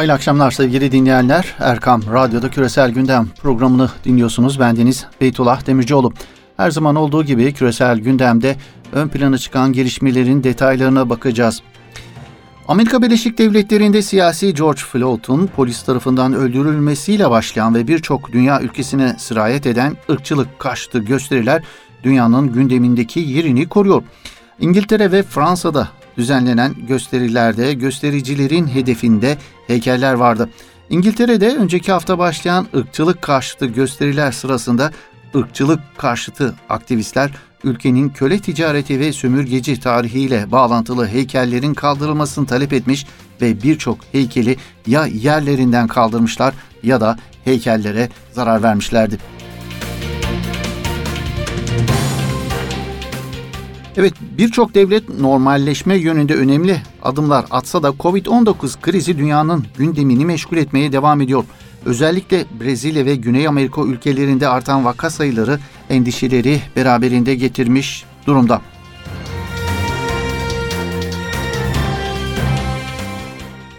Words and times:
Hayırlı 0.00 0.14
akşamlar 0.14 0.50
sevgili 0.50 0.92
dinleyenler. 0.92 1.54
Erkam 1.58 2.02
Radyo'da 2.12 2.50
Küresel 2.50 2.90
Gündem 2.90 3.28
programını 3.42 3.90
dinliyorsunuz. 4.04 4.60
Bendeniz 4.60 5.06
Beytullah 5.20 5.66
Demircioğlu. 5.66 6.12
Her 6.56 6.70
zaman 6.70 6.96
olduğu 6.96 7.24
gibi 7.24 7.52
küresel 7.52 7.98
gündemde 7.98 8.56
ön 8.92 9.08
plana 9.08 9.38
çıkan 9.38 9.72
gelişmelerin 9.72 10.44
detaylarına 10.44 11.10
bakacağız. 11.10 11.62
Amerika 12.68 13.02
Birleşik 13.02 13.38
Devletleri'nde 13.38 14.02
siyasi 14.02 14.54
George 14.54 14.80
Floyd'un 14.80 15.46
polis 15.46 15.82
tarafından 15.82 16.32
öldürülmesiyle 16.32 17.30
başlayan 17.30 17.74
ve 17.74 17.88
birçok 17.88 18.32
dünya 18.32 18.60
ülkesine 18.60 19.16
sirayet 19.18 19.66
eden 19.66 19.96
ırkçılık 20.10 20.58
karşıtı 20.58 20.98
gösteriler 20.98 21.62
dünyanın 22.02 22.52
gündemindeki 22.52 23.20
yerini 23.20 23.68
koruyor. 23.68 24.02
İngiltere 24.60 25.12
ve 25.12 25.22
Fransa'da 25.22 25.88
düzenlenen 26.20 26.74
gösterilerde 26.88 27.74
göstericilerin 27.74 28.66
hedefinde 28.66 29.38
heykeller 29.66 30.14
vardı. 30.14 30.50
İngiltere'de 30.90 31.56
önceki 31.56 31.92
hafta 31.92 32.18
başlayan 32.18 32.66
ırkçılık 32.76 33.22
karşıtı 33.22 33.66
gösteriler 33.66 34.32
sırasında 34.32 34.90
ırkçılık 35.34 35.80
karşıtı 35.96 36.54
aktivistler 36.68 37.30
ülkenin 37.64 38.08
köle 38.08 38.38
ticareti 38.38 39.00
ve 39.00 39.12
sömürgeci 39.12 39.80
tarihiyle 39.80 40.52
bağlantılı 40.52 41.06
heykellerin 41.06 41.74
kaldırılmasını 41.74 42.46
talep 42.46 42.72
etmiş 42.72 43.06
ve 43.40 43.62
birçok 43.62 43.98
heykeli 44.12 44.56
ya 44.86 45.06
yerlerinden 45.06 45.86
kaldırmışlar 45.86 46.54
ya 46.82 47.00
da 47.00 47.18
heykellere 47.44 48.08
zarar 48.32 48.62
vermişlerdi. 48.62 49.18
Evet 53.96 54.14
birçok 54.38 54.74
devlet 54.74 55.20
normalleşme 55.20 55.96
yönünde 55.96 56.34
önemli 56.34 56.82
adımlar 57.02 57.44
atsa 57.50 57.82
da 57.82 57.88
Covid-19 57.88 58.80
krizi 58.80 59.18
dünyanın 59.18 59.64
gündemini 59.78 60.24
meşgul 60.24 60.56
etmeye 60.56 60.92
devam 60.92 61.20
ediyor. 61.20 61.44
Özellikle 61.84 62.44
Brezilya 62.60 63.04
ve 63.04 63.16
Güney 63.16 63.48
Amerika 63.48 63.82
ülkelerinde 63.82 64.48
artan 64.48 64.84
vaka 64.84 65.10
sayıları 65.10 65.58
endişeleri 65.90 66.60
beraberinde 66.76 67.34
getirmiş 67.34 68.04
durumda. 68.26 68.60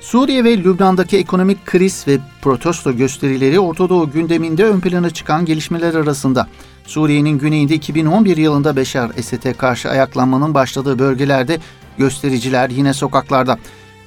Suriye 0.02 0.44
ve 0.44 0.58
Lübnan'daki 0.58 1.18
ekonomik 1.18 1.66
kriz 1.66 2.08
ve 2.08 2.18
protesto 2.42 2.98
gösterileri 2.98 3.60
Orta 3.60 3.90
Doğu 3.90 4.12
gündeminde 4.12 4.66
ön 4.66 4.80
plana 4.80 5.10
çıkan 5.10 5.46
gelişmeler 5.46 5.94
arasında. 5.94 6.48
Suriye'nin 6.86 7.38
güneyinde 7.38 7.76
2011 7.76 8.38
yılında 8.38 8.76
Beşar 8.76 9.12
Esed'e 9.18 9.54
karşı 9.54 9.90
ayaklanmanın 9.90 10.54
başladığı 10.54 11.00
bölgelerde 11.00 11.60
göstericiler 11.98 12.70
yine 12.70 12.94
sokaklarda. 12.94 13.58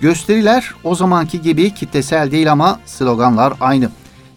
Gösteriler 0.00 0.74
o 0.84 0.94
zamanki 0.94 1.42
gibi 1.42 1.74
kitlesel 1.74 2.30
değil 2.30 2.52
ama 2.52 2.80
sloganlar 2.86 3.52
aynı. 3.60 3.90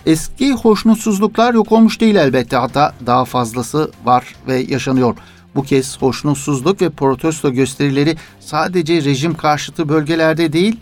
Eski 0.06 0.54
hoşnutsuzluklar 0.54 1.54
yok 1.54 1.72
olmuş 1.72 2.02
değil 2.02 2.16
elbette 2.16 2.58
hatta 2.58 2.94
daha 3.06 3.26
fazlası 3.26 3.92
var 4.06 4.36
ve 4.48 4.56
yaşanıyor. 4.56 5.16
Bu 5.56 5.64
kez 5.64 6.02
hoşnutsuzluk 6.02 6.82
ve 6.82 6.90
protesto 6.90 7.54
gösterileri 7.54 8.16
sadece 8.40 9.04
rejim 9.04 9.34
karşıtı 9.34 9.90
bölgelerde 9.90 10.54
değil, 10.54 10.80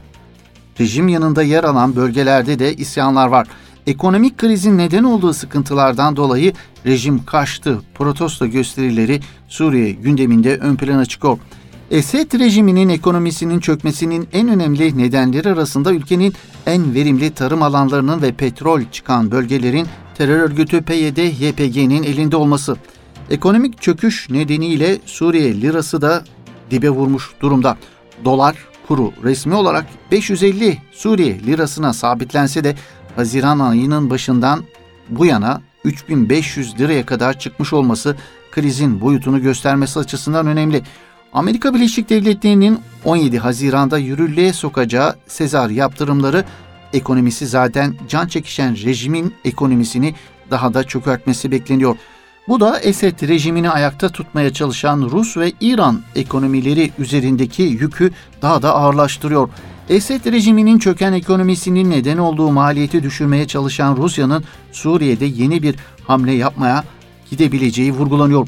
rejim 0.79 1.07
yanında 1.07 1.43
yer 1.43 1.63
alan 1.63 1.95
bölgelerde 1.95 2.59
de 2.59 2.75
isyanlar 2.75 3.27
var. 3.27 3.47
Ekonomik 3.87 4.37
krizin 4.37 4.77
neden 4.77 5.03
olduğu 5.03 5.33
sıkıntılardan 5.33 6.15
dolayı 6.15 6.53
rejim 6.85 7.25
karşıtı 7.25 7.81
protesto 7.93 8.47
gösterileri 8.47 9.19
Suriye 9.47 9.91
gündeminde 9.91 10.57
ön 10.57 10.75
plana 10.75 11.05
çıkıyor. 11.05 11.37
Esed 11.91 12.39
rejiminin 12.39 12.89
ekonomisinin 12.89 13.59
çökmesinin 13.59 14.27
en 14.33 14.47
önemli 14.47 14.97
nedenleri 14.97 15.49
arasında 15.49 15.93
ülkenin 15.93 16.33
en 16.65 16.93
verimli 16.93 17.33
tarım 17.33 17.61
alanlarının 17.63 18.21
ve 18.21 18.31
petrol 18.31 18.81
çıkan 18.91 19.31
bölgelerin 19.31 19.87
terör 20.17 20.39
örgütü 20.39 20.77
PYD-YPG'nin 20.77 22.03
elinde 22.03 22.35
olması. 22.35 22.77
Ekonomik 23.29 23.81
çöküş 23.81 24.29
nedeniyle 24.29 24.97
Suriye 25.05 25.61
lirası 25.61 26.01
da 26.01 26.23
dibe 26.71 26.89
vurmuş 26.89 27.31
durumda. 27.41 27.77
Dolar 28.25 28.55
kuru 28.87 29.11
resmi 29.23 29.55
olarak 29.55 29.85
550 30.11 30.77
Suriye 30.91 31.39
lirasına 31.39 31.93
sabitlense 31.93 32.63
de 32.63 32.75
Haziran 33.15 33.59
ayının 33.59 34.09
başından 34.09 34.63
bu 35.09 35.25
yana 35.25 35.61
3500 35.83 36.79
liraya 36.79 37.05
kadar 37.05 37.39
çıkmış 37.39 37.73
olması 37.73 38.15
krizin 38.51 39.01
boyutunu 39.01 39.41
göstermesi 39.41 39.99
açısından 39.99 40.47
önemli. 40.47 40.81
Amerika 41.33 41.73
Birleşik 41.73 42.09
Devletleri'nin 42.09 42.79
17 43.03 43.39
Haziran'da 43.39 43.97
yürürlüğe 43.97 44.53
sokacağı 44.53 45.15
Sezar 45.27 45.69
yaptırımları 45.69 46.45
ekonomisi 46.93 47.47
zaten 47.47 47.95
can 48.09 48.27
çekişen 48.27 48.75
rejimin 48.75 49.33
ekonomisini 49.45 50.15
daha 50.51 50.73
da 50.73 50.83
çökertmesi 50.83 51.51
bekleniyor. 51.51 51.95
Bu 52.47 52.59
da 52.59 52.79
Esed 52.79 53.27
rejimini 53.27 53.69
ayakta 53.69 54.09
tutmaya 54.09 54.53
çalışan 54.53 55.01
Rus 55.01 55.37
ve 55.37 55.51
İran 55.61 56.01
ekonomileri 56.15 56.91
üzerindeki 56.99 57.63
yükü 57.63 58.11
daha 58.41 58.61
da 58.61 58.75
ağırlaştırıyor. 58.75 59.49
Esed 59.89 60.25
rejiminin 60.25 60.79
çöken 60.79 61.13
ekonomisinin 61.13 61.89
neden 61.89 62.17
olduğu 62.17 62.51
maliyeti 62.51 63.03
düşürmeye 63.03 63.47
çalışan 63.47 63.97
Rusya'nın 63.97 64.43
Suriye'de 64.71 65.25
yeni 65.25 65.63
bir 65.63 65.75
hamle 66.07 66.31
yapmaya 66.31 66.83
gidebileceği 67.29 67.91
vurgulanıyor. 67.91 68.47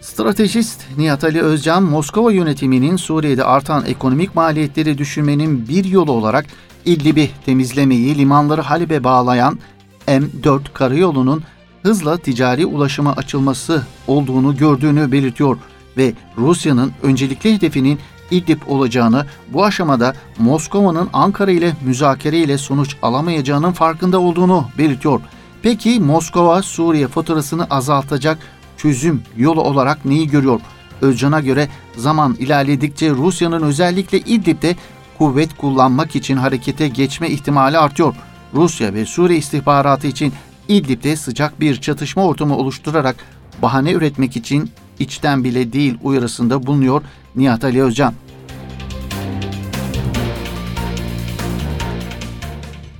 Stratejist 0.00 0.80
Nihat 0.98 1.24
Ali 1.24 1.42
Özcan, 1.42 1.82
Moskova 1.82 2.32
yönetiminin 2.32 2.96
Suriye'de 2.96 3.44
artan 3.44 3.86
ekonomik 3.86 4.34
maliyetleri 4.34 4.98
düşürmenin 4.98 5.68
bir 5.68 5.84
yolu 5.84 6.12
olarak 6.12 6.46
İdlib'i 6.84 7.30
temizlemeyi 7.46 8.18
limanları 8.18 8.60
Halip'e 8.60 9.04
bağlayan 9.04 9.58
M4 10.06 10.60
karayolunun 10.74 11.42
hızla 11.84 12.18
ticari 12.18 12.66
ulaşıma 12.66 13.12
açılması 13.12 13.86
olduğunu 14.06 14.56
gördüğünü 14.56 15.12
belirtiyor 15.12 15.56
ve 15.96 16.12
Rusya'nın 16.38 16.92
öncelikli 17.02 17.54
hedefinin 17.54 17.98
İdlib 18.30 18.60
olacağını, 18.68 19.26
bu 19.48 19.64
aşamada 19.64 20.14
Moskova'nın 20.38 21.08
Ankara 21.12 21.50
ile 21.50 21.76
müzakere 21.84 22.38
ile 22.38 22.58
sonuç 22.58 22.96
alamayacağının 23.02 23.72
farkında 23.72 24.20
olduğunu 24.20 24.68
belirtiyor. 24.78 25.20
Peki 25.62 26.00
Moskova 26.00 26.62
Suriye 26.62 27.08
faturasını 27.08 27.66
azaltacak 27.70 28.38
çözüm 28.76 29.22
yolu 29.36 29.60
olarak 29.60 30.04
neyi 30.04 30.28
görüyor? 30.28 30.60
Özcan'a 31.00 31.40
göre 31.40 31.68
zaman 31.96 32.36
ilerledikçe 32.38 33.10
Rusya'nın 33.10 33.62
özellikle 33.62 34.18
İdlib'de 34.18 34.76
kuvvet 35.18 35.56
kullanmak 35.56 36.16
için 36.16 36.36
harekete 36.36 36.88
geçme 36.88 37.28
ihtimali 37.28 37.78
artıyor. 37.78 38.14
Rusya 38.54 38.94
ve 38.94 39.06
Suriye 39.06 39.38
istihbaratı 39.38 40.06
için 40.06 40.32
İdlib'de 40.68 41.16
sıcak 41.16 41.60
bir 41.60 41.80
çatışma 41.80 42.24
ortamı 42.24 42.56
oluşturarak 42.56 43.16
bahane 43.62 43.92
üretmek 43.92 44.36
için 44.36 44.70
içten 44.98 45.44
bile 45.44 45.72
değil 45.72 45.98
uyarısında 46.02 46.66
bulunuyor 46.66 47.02
Nihat 47.36 47.64
Ali 47.64 47.82
Özcan. 47.82 48.14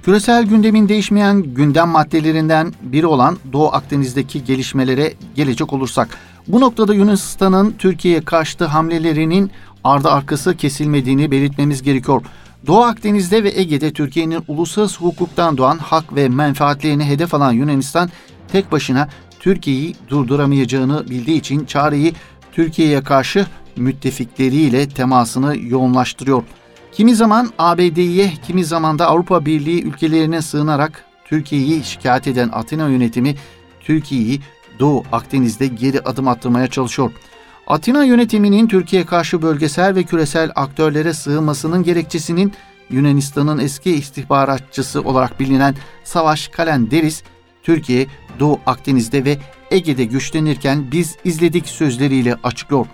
Küresel 0.03 0.45
gündemin 0.45 0.89
değişmeyen 0.89 1.43
gündem 1.43 1.89
maddelerinden 1.89 2.73
biri 2.83 3.07
olan 3.07 3.39
Doğu 3.53 3.69
Akdeniz'deki 3.69 4.45
gelişmelere 4.45 5.15
gelecek 5.35 5.73
olursak, 5.73 6.19
bu 6.49 6.61
noktada 6.61 6.95
Yunanistan'ın 6.95 7.75
Türkiye'ye 7.79 8.21
karşı 8.21 8.65
hamlelerinin 8.65 9.51
ardı 9.85 10.11
arkası 10.11 10.57
kesilmediğini 10.57 11.31
belirtmemiz 11.31 11.83
gerekiyor. 11.83 12.23
Doğu 12.67 12.83
Akdeniz'de 12.83 13.45
ve 13.45 13.61
Ege'de 13.61 13.93
Türkiye'nin 13.93 14.45
uluslararası 14.49 15.01
hukuktan 15.01 15.57
doğan 15.57 15.79
hak 15.79 16.17
ve 16.17 16.29
menfaatlerini 16.29 17.05
hedef 17.05 17.35
alan 17.35 17.53
Yunanistan 17.53 18.11
tek 18.49 18.73
başına 18.73 19.09
Türkiye'yi 19.41 19.95
durduramayacağını 20.09 21.11
bildiği 21.11 21.39
için 21.39 21.65
çareyi 21.65 22.15
Türkiye'ye 22.53 23.03
karşı 23.03 23.47
müttefikleriyle 23.77 24.89
temasını 24.89 25.59
yoğunlaştırıyor. 25.59 26.43
Kimi 26.93 27.15
zaman 27.15 27.51
ABD'ye, 27.59 28.33
kimi 28.47 28.65
zaman 28.65 28.99
da 28.99 29.07
Avrupa 29.07 29.47
Birliği 29.47 29.83
ülkelerine 29.83 30.43
sığınarak 30.43 31.05
Türkiye'yi 31.25 31.85
şikayet 31.85 32.27
eden 32.27 32.51
Atina 32.53 32.89
yönetimi 32.89 33.35
Türkiye'yi 33.81 34.41
Doğu 34.79 35.05
Akdeniz'de 35.13 35.67
geri 35.67 36.01
adım 36.01 36.29
attırmaya 36.29 36.67
çalışıyor. 36.67 37.13
Atina 37.67 38.05
yönetiminin 38.05 38.69
Türkiye 38.69 39.07
karşı 39.07 39.43
bölgesel 39.43 39.95
ve 39.95 40.03
küresel 40.03 40.51
aktörlere 40.55 41.13
sığınmasının 41.13 41.83
gerekçesinin 41.83 42.53
Yunanistan'ın 42.91 43.59
eski 43.59 43.91
istihbaratçısı 43.91 45.03
olarak 45.03 45.41
bilinen 45.41 45.75
Savaş 46.05 46.49
Kalenderis, 46.49 47.23
Türkiye 47.63 48.07
Doğu 48.41 48.61
Akdeniz'de 48.67 49.25
ve 49.25 49.39
Ege'de 49.71 50.05
güçlenirken 50.05 50.93
biz 50.93 51.17
izledik 51.25 51.67
sözleriyle 51.67 52.37
açıklıyor. 52.43 52.87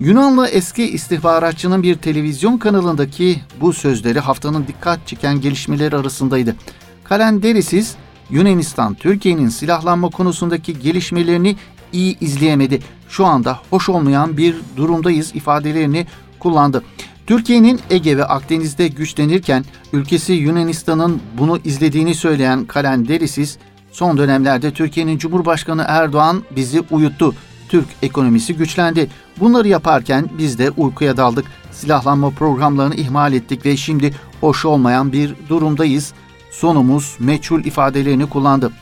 Yunanlı 0.00 0.48
eski 0.48 0.90
istihbaratçının 0.90 1.82
bir 1.82 1.94
televizyon 1.94 2.58
kanalındaki 2.58 3.40
bu 3.60 3.72
sözleri 3.72 4.20
haftanın 4.20 4.66
dikkat 4.66 5.06
çeken 5.06 5.40
gelişmeleri 5.40 5.96
arasındaydı. 5.96 6.56
Kalenderisiz 7.04 7.96
Yunanistan 8.30 8.94
Türkiye'nin 8.94 9.48
silahlanma 9.48 10.10
konusundaki 10.10 10.78
gelişmelerini 10.78 11.56
iyi 11.96 12.18
izleyemedi. 12.20 12.80
Şu 13.08 13.26
anda 13.26 13.58
hoş 13.70 13.88
olmayan 13.88 14.36
bir 14.36 14.56
durumdayız 14.76 15.34
ifadelerini 15.34 16.06
kullandı. 16.38 16.82
Türkiye'nin 17.26 17.80
Ege 17.90 18.16
ve 18.16 18.24
Akdeniz'de 18.24 18.88
güçlenirken 18.88 19.64
ülkesi 19.92 20.32
Yunanistan'ın 20.32 21.20
bunu 21.38 21.58
izlediğini 21.64 22.14
söyleyen 22.14 22.64
Kalen 22.64 23.08
Derisiz, 23.08 23.58
son 23.92 24.18
dönemlerde 24.18 24.70
Türkiye'nin 24.70 25.18
Cumhurbaşkanı 25.18 25.84
Erdoğan 25.88 26.42
bizi 26.56 26.82
uyuttu. 26.90 27.34
Türk 27.68 27.86
ekonomisi 28.02 28.56
güçlendi. 28.56 29.08
Bunları 29.40 29.68
yaparken 29.68 30.30
biz 30.38 30.58
de 30.58 30.70
uykuya 30.70 31.16
daldık. 31.16 31.44
Silahlanma 31.72 32.30
programlarını 32.30 32.94
ihmal 32.94 33.32
ettik 33.32 33.66
ve 33.66 33.76
şimdi 33.76 34.14
hoş 34.40 34.64
olmayan 34.64 35.12
bir 35.12 35.34
durumdayız. 35.48 36.12
Sonumuz 36.50 37.16
meçhul 37.18 37.64
ifadelerini 37.64 38.26
kullandı. 38.26 38.72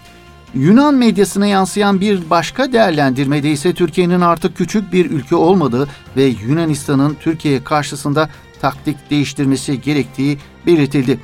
Yunan 0.55 0.95
medyasına 0.95 1.47
yansıyan 1.47 2.01
bir 2.01 2.31
başka 2.31 2.73
değerlendirmede 2.73 3.51
ise 3.51 3.75
Türkiye'nin 3.75 4.21
artık 4.21 4.57
küçük 4.57 4.93
bir 4.93 5.11
ülke 5.11 5.37
olmadığı 5.37 5.89
ve 6.17 6.25
Yunanistan'ın 6.25 7.17
Türkiye 7.21 7.65
karşısında 7.65 8.29
taktik 8.61 9.11
değiştirmesi 9.11 9.81
gerektiği 9.81 10.39
belirtildi. 10.67 11.21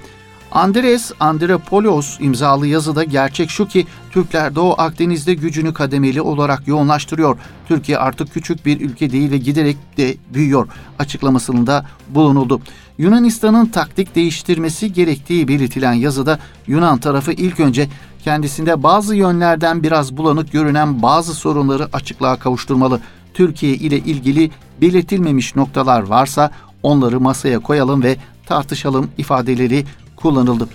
Andres 0.52 1.12
Andropoulos 1.20 2.16
imzalı 2.20 2.66
yazıda 2.66 3.04
gerçek 3.04 3.50
şu 3.50 3.68
ki 3.68 3.86
Türkler 4.10 4.54
Doğu 4.54 4.74
Akdeniz'de 4.78 5.34
gücünü 5.34 5.74
kademeli 5.74 6.22
olarak 6.22 6.68
yoğunlaştırıyor. 6.68 7.38
Türkiye 7.68 7.98
artık 7.98 8.34
küçük 8.34 8.66
bir 8.66 8.80
ülke 8.80 9.12
değil 9.12 9.30
ve 9.30 9.38
giderek 9.38 9.76
de 9.96 10.16
büyüyor 10.34 10.68
açıklamasında 10.98 11.86
bulunuldu. 12.08 12.60
Yunanistan'ın 12.98 13.66
taktik 13.66 14.14
değiştirmesi 14.14 14.92
gerektiği 14.92 15.48
belirtilen 15.48 15.92
yazıda 15.92 16.38
Yunan 16.66 16.98
tarafı 16.98 17.32
ilk 17.32 17.60
önce 17.60 17.88
kendisinde 18.20 18.82
bazı 18.82 19.16
yönlerden 19.16 19.82
biraz 19.82 20.16
bulanık 20.16 20.52
görünen 20.52 21.02
bazı 21.02 21.34
sorunları 21.34 21.88
açıklığa 21.92 22.36
kavuşturmalı. 22.36 23.00
Türkiye 23.34 23.74
ile 23.74 23.98
ilgili 23.98 24.50
belirtilmemiş 24.80 25.56
noktalar 25.56 26.02
varsa 26.02 26.50
onları 26.82 27.20
masaya 27.20 27.58
koyalım 27.58 28.02
ve 28.02 28.16
tartışalım 28.46 29.10
ifadeleri 29.18 29.84
kullanıldı. 30.16 30.68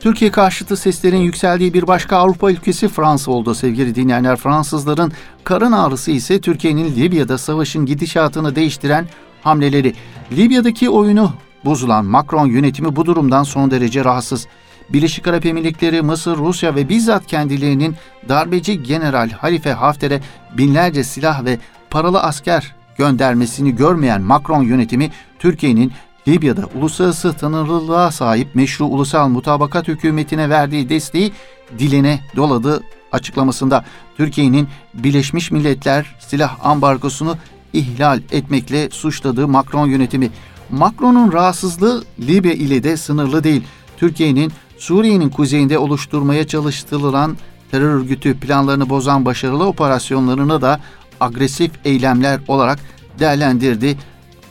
Türkiye 0.00 0.30
karşıtı 0.30 0.76
seslerin 0.76 1.20
yükseldiği 1.20 1.74
bir 1.74 1.86
başka 1.86 2.16
Avrupa 2.16 2.50
ülkesi 2.50 2.88
Fransa 2.88 3.30
oldu 3.30 3.54
sevgili 3.54 3.94
dinleyenler. 3.94 4.36
Fransızların 4.36 5.12
karın 5.44 5.72
ağrısı 5.72 6.10
ise 6.10 6.40
Türkiye'nin 6.40 6.96
Libya'da 6.96 7.38
savaşın 7.38 7.86
gidişatını 7.86 8.56
değiştiren 8.56 9.06
hamleleri. 9.42 9.94
Libya'daki 10.32 10.90
oyunu 10.90 11.32
bozulan 11.64 12.04
Macron 12.04 12.46
yönetimi 12.46 12.96
bu 12.96 13.06
durumdan 13.06 13.42
son 13.42 13.70
derece 13.70 14.04
rahatsız. 14.04 14.46
Birleşik 14.88 15.28
Arap 15.28 15.46
Emirlikleri, 15.46 16.02
Mısır, 16.02 16.36
Rusya 16.36 16.74
ve 16.74 16.88
bizzat 16.88 17.26
kendilerinin 17.26 17.96
darbeci 18.28 18.82
General 18.82 19.30
Halife 19.30 19.72
Hafter'e 19.72 20.20
binlerce 20.56 21.04
silah 21.04 21.44
ve 21.44 21.58
paralı 21.90 22.22
asker 22.22 22.74
göndermesini 22.98 23.76
görmeyen 23.76 24.22
Macron 24.22 24.62
yönetimi 24.62 25.10
Türkiye'nin 25.38 25.92
Libya'da 26.28 26.64
uluslararası 26.74 27.32
tanınırlığa 27.32 28.10
sahip 28.10 28.54
meşru 28.54 28.84
ulusal 28.84 29.28
mutabakat 29.28 29.88
hükümetine 29.88 30.50
verdiği 30.50 30.88
desteği 30.88 31.32
diline 31.78 32.20
doladı 32.36 32.82
açıklamasında 33.12 33.84
Türkiye'nin 34.16 34.68
Birleşmiş 34.94 35.50
Milletler 35.50 36.16
silah 36.18 36.66
ambargosunu 36.66 37.36
ihlal 37.72 38.20
etmekle 38.30 38.90
suçladığı 38.90 39.48
Macron 39.48 39.86
yönetimi. 39.86 40.30
Macron'un 40.72 41.32
rahatsızlığı 41.32 42.04
Libya 42.20 42.52
ile 42.52 42.82
de 42.82 42.96
sınırlı 42.96 43.44
değil. 43.44 43.62
Türkiye'nin 43.96 44.52
Suriye'nin 44.78 45.30
kuzeyinde 45.30 45.78
oluşturmaya 45.78 46.46
çalıştırılan 46.46 47.36
terör 47.70 47.94
örgütü 47.94 48.40
planlarını 48.40 48.90
bozan 48.90 49.24
başarılı 49.24 49.66
operasyonlarını 49.66 50.62
da 50.62 50.80
agresif 51.20 51.70
eylemler 51.84 52.40
olarak 52.48 52.78
değerlendirdi 53.18 53.98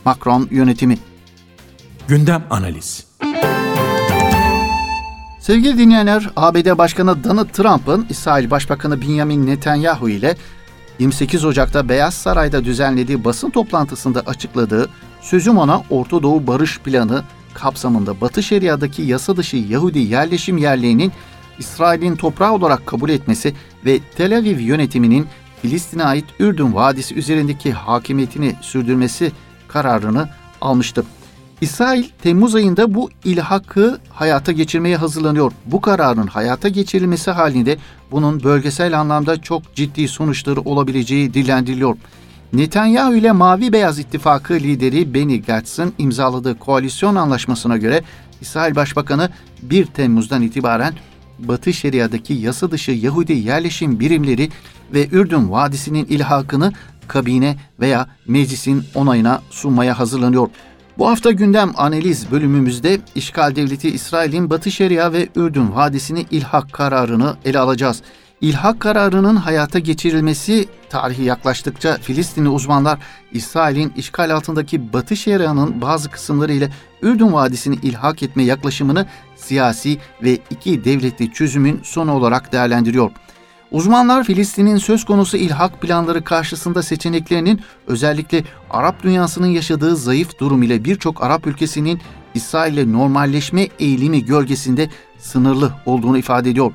Macron 0.04 0.48
yönetimi. 0.50 0.98
Gündem 2.08 2.44
analiz. 2.50 3.06
Sevgili 5.40 5.78
dinleyenler, 5.78 6.30
ABD 6.36 6.78
Başkanı 6.78 7.24
Donald 7.24 7.48
Trump'ın 7.48 8.06
İsrail 8.10 8.50
Başbakanı 8.50 9.00
Benjamin 9.00 9.46
Netanyahu 9.46 10.08
ile 10.08 10.36
28 10.98 11.44
Ocak'ta 11.44 11.88
Beyaz 11.88 12.14
Saray'da 12.14 12.64
düzenlediği 12.64 13.24
basın 13.24 13.50
toplantısında 13.50 14.20
açıkladığı 14.20 14.90
sözüm 15.20 15.58
ona 15.58 15.82
Orta 15.90 16.22
Doğu 16.22 16.46
Barış 16.46 16.78
Planı 16.78 17.22
kapsamında 17.54 18.20
Batı 18.20 18.42
Şeria'daki 18.42 19.02
yasa 19.02 19.36
dışı 19.36 19.56
Yahudi 19.56 19.98
yerleşim 19.98 20.58
yerliğinin 20.58 21.12
İsrail'in 21.58 22.16
toprağı 22.16 22.52
olarak 22.52 22.86
kabul 22.86 23.10
etmesi 23.10 23.54
ve 23.84 24.00
Tel 24.16 24.38
Aviv 24.38 24.58
yönetiminin 24.58 25.26
Filistin'e 25.62 26.04
ait 26.04 26.24
Ürdün 26.38 26.74
Vadisi 26.74 27.14
üzerindeki 27.14 27.72
hakimiyetini 27.72 28.54
sürdürmesi 28.60 29.32
kararını 29.68 30.28
almıştı. 30.60 31.04
İsrail 31.60 32.04
Temmuz 32.22 32.54
ayında 32.54 32.94
bu 32.94 33.10
ilhakı 33.24 34.00
hayata 34.10 34.52
geçirmeye 34.52 34.96
hazırlanıyor. 34.96 35.52
Bu 35.66 35.80
kararın 35.80 36.26
hayata 36.26 36.68
geçirilmesi 36.68 37.30
halinde 37.30 37.78
bunun 38.10 38.42
bölgesel 38.42 39.00
anlamda 39.00 39.42
çok 39.42 39.74
ciddi 39.74 40.08
sonuçları 40.08 40.60
olabileceği 40.60 41.34
dillendiriliyor. 41.34 41.96
Netanyahu 42.52 43.14
ile 43.14 43.32
Mavi 43.32 43.72
Beyaz 43.72 43.98
İttifakı 43.98 44.54
lideri 44.54 45.14
Benny 45.14 45.42
Gantz'ın 45.42 45.92
imzaladığı 45.98 46.58
koalisyon 46.58 47.14
anlaşmasına 47.14 47.76
göre 47.76 48.02
İsrail 48.40 48.74
Başbakanı 48.74 49.30
1 49.62 49.86
Temmuz'dan 49.86 50.42
itibaren 50.42 50.94
Batı 51.38 51.72
Şeria'daki 51.72 52.34
yasa 52.34 52.70
dışı 52.70 52.90
Yahudi 52.90 53.32
yerleşim 53.32 54.00
birimleri 54.00 54.48
ve 54.94 55.08
Ürdün 55.12 55.50
Vadisi'nin 55.50 56.04
ilhakını 56.04 56.72
kabine 57.08 57.56
veya 57.80 58.08
meclisin 58.26 58.84
onayına 58.94 59.42
sunmaya 59.50 59.98
hazırlanıyor. 59.98 60.48
Bu 60.98 61.08
hafta 61.08 61.30
gündem 61.30 61.72
analiz 61.76 62.30
bölümümüzde 62.30 63.00
işgal 63.14 63.56
devleti 63.56 63.90
İsrail'in 63.90 64.50
Batı 64.50 64.70
Şeria 64.70 65.12
ve 65.12 65.28
Ürdün 65.36 65.74
Vadisi'ni 65.74 66.26
ilhak 66.30 66.72
kararını 66.72 67.36
ele 67.44 67.58
alacağız. 67.58 68.02
İlhak 68.40 68.80
kararının 68.80 69.36
hayata 69.36 69.78
geçirilmesi 69.78 70.68
tarihi 70.90 71.22
yaklaştıkça 71.22 71.98
Filistinli 72.02 72.48
uzmanlar 72.48 72.98
İsrail'in 73.32 73.92
işgal 73.96 74.30
altındaki 74.30 74.92
Batı 74.92 75.16
Şeria'nın 75.16 75.80
bazı 75.80 76.10
kısımları 76.10 76.52
ile 76.52 76.70
Ürdün 77.02 77.32
Vadisi'ni 77.32 77.74
ilhak 77.82 78.22
etme 78.22 78.42
yaklaşımını 78.42 79.06
siyasi 79.36 79.98
ve 80.22 80.38
iki 80.50 80.84
devletli 80.84 81.32
çözümün 81.32 81.80
sonu 81.82 82.12
olarak 82.12 82.52
değerlendiriyor. 82.52 83.10
Uzmanlar 83.70 84.24
Filistin'in 84.24 84.76
söz 84.76 85.04
konusu 85.04 85.36
ilhak 85.36 85.80
planları 85.80 86.24
karşısında 86.24 86.82
seçeneklerinin 86.82 87.60
özellikle 87.86 88.44
Arap 88.70 89.02
dünyasının 89.02 89.46
yaşadığı 89.46 89.96
zayıf 89.96 90.38
durum 90.38 90.62
ile 90.62 90.84
birçok 90.84 91.22
Arap 91.22 91.46
ülkesinin 91.46 92.00
İsrail 92.34 92.72
ile 92.72 92.92
normalleşme 92.92 93.68
eğilimi 93.78 94.24
gölgesinde 94.24 94.90
sınırlı 95.18 95.72
olduğunu 95.86 96.18
ifade 96.18 96.50
ediyor. 96.50 96.72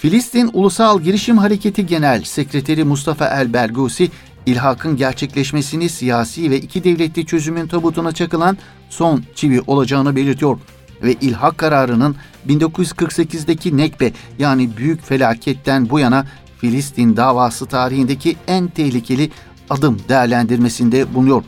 Filistin 0.00 0.50
Ulusal 0.52 1.00
Girişim 1.00 1.38
Hareketi 1.38 1.86
Genel 1.86 2.22
Sekreteri 2.22 2.84
Mustafa 2.84 3.26
El 3.26 3.52
Bergusi, 3.52 4.10
ilhakın 4.46 4.96
gerçekleşmesini 4.96 5.88
siyasi 5.88 6.50
ve 6.50 6.60
iki 6.60 6.84
devletli 6.84 7.26
çözümün 7.26 7.66
tabutuna 7.66 8.12
çakılan 8.12 8.58
son 8.90 9.24
çivi 9.34 9.60
olacağını 9.66 10.16
belirtiyor 10.16 10.58
ve 11.02 11.12
ilhak 11.12 11.58
kararının 11.58 12.16
1948'deki 12.48 13.76
Nekbe 13.76 14.12
yani 14.38 14.76
büyük 14.76 15.02
felaketten 15.02 15.90
bu 15.90 15.98
yana 15.98 16.26
Filistin 16.58 17.16
davası 17.16 17.66
tarihindeki 17.66 18.36
en 18.46 18.68
tehlikeli 18.68 19.30
adım 19.70 19.98
değerlendirmesinde 20.08 21.14
bulunuyor. 21.14 21.42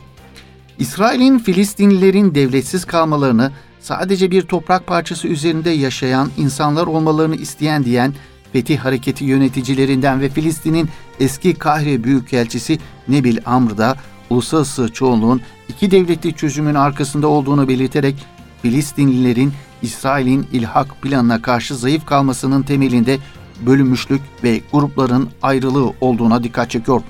İsrail'in 0.79 1.39
Filistinlilerin 1.39 2.35
devletsiz 2.35 2.85
kalmalarını 2.85 3.51
sadece 3.79 4.31
bir 4.31 4.41
toprak 4.41 4.87
parçası 4.87 5.27
üzerinde 5.27 5.69
yaşayan 5.69 6.29
insanlar 6.37 6.87
olmalarını 6.87 7.35
isteyen 7.35 7.85
diyen 7.85 8.13
Fetih 8.53 8.79
Hareketi 8.79 9.25
yöneticilerinden 9.25 10.21
ve 10.21 10.29
Filistin'in 10.29 10.89
eski 11.19 11.53
Kahire 11.53 12.03
Büyükelçisi 12.03 12.79
Nebil 13.07 13.37
Amr 13.45 13.77
da 13.77 13.95
uluslararası 14.29 14.93
çoğunluğun 14.93 15.41
iki 15.69 15.91
devletli 15.91 16.33
çözümün 16.33 16.75
arkasında 16.75 17.27
olduğunu 17.27 17.67
belirterek 17.67 18.15
Filistinlilerin 18.61 19.53
İsrail'in 19.81 20.47
ilhak 20.51 21.01
planına 21.01 21.41
karşı 21.41 21.75
zayıf 21.75 22.05
kalmasının 22.05 22.63
temelinde 22.63 23.17
bölünmüşlük 23.65 24.21
ve 24.43 24.61
grupların 24.71 25.29
ayrılığı 25.41 25.93
olduğuna 26.01 26.43
dikkat 26.43 26.69
çekiyor. 26.69 27.01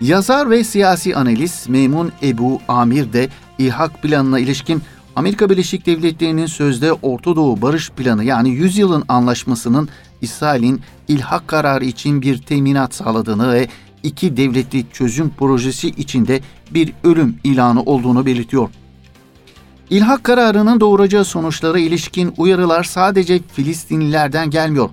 Yazar 0.00 0.50
ve 0.50 0.64
siyasi 0.64 1.16
analist 1.16 1.68
Memun 1.68 2.12
Ebu 2.22 2.60
Amir 2.68 3.12
de 3.12 3.28
ilhak 3.58 4.02
planına 4.02 4.38
ilişkin 4.38 4.82
Amerika 5.16 5.50
Birleşik 5.50 5.86
Devletleri'nin 5.86 6.46
sözde 6.46 6.92
Orta 6.92 7.36
Doğu 7.36 7.62
Barış 7.62 7.90
Planı 7.90 8.24
yani 8.24 8.50
100 8.50 8.78
yılın 8.78 9.04
anlaşmasının 9.08 9.88
İsrail'in 10.24 10.80
ilhak 11.08 11.48
kararı 11.48 11.84
için 11.84 12.22
bir 12.22 12.38
teminat 12.38 12.94
sağladığını 12.94 13.52
ve 13.52 13.68
iki 14.02 14.36
devletli 14.36 14.86
çözüm 14.92 15.30
projesi 15.30 15.88
içinde 15.88 16.40
bir 16.70 16.92
ölüm 17.04 17.36
ilanı 17.44 17.82
olduğunu 17.82 18.26
belirtiyor. 18.26 18.68
İlhak 19.90 20.24
kararının 20.24 20.80
doğuracağı 20.80 21.24
sonuçlara 21.24 21.78
ilişkin 21.78 22.34
uyarılar 22.36 22.84
sadece 22.84 23.40
Filistinlilerden 23.52 24.50
gelmiyor. 24.50 24.90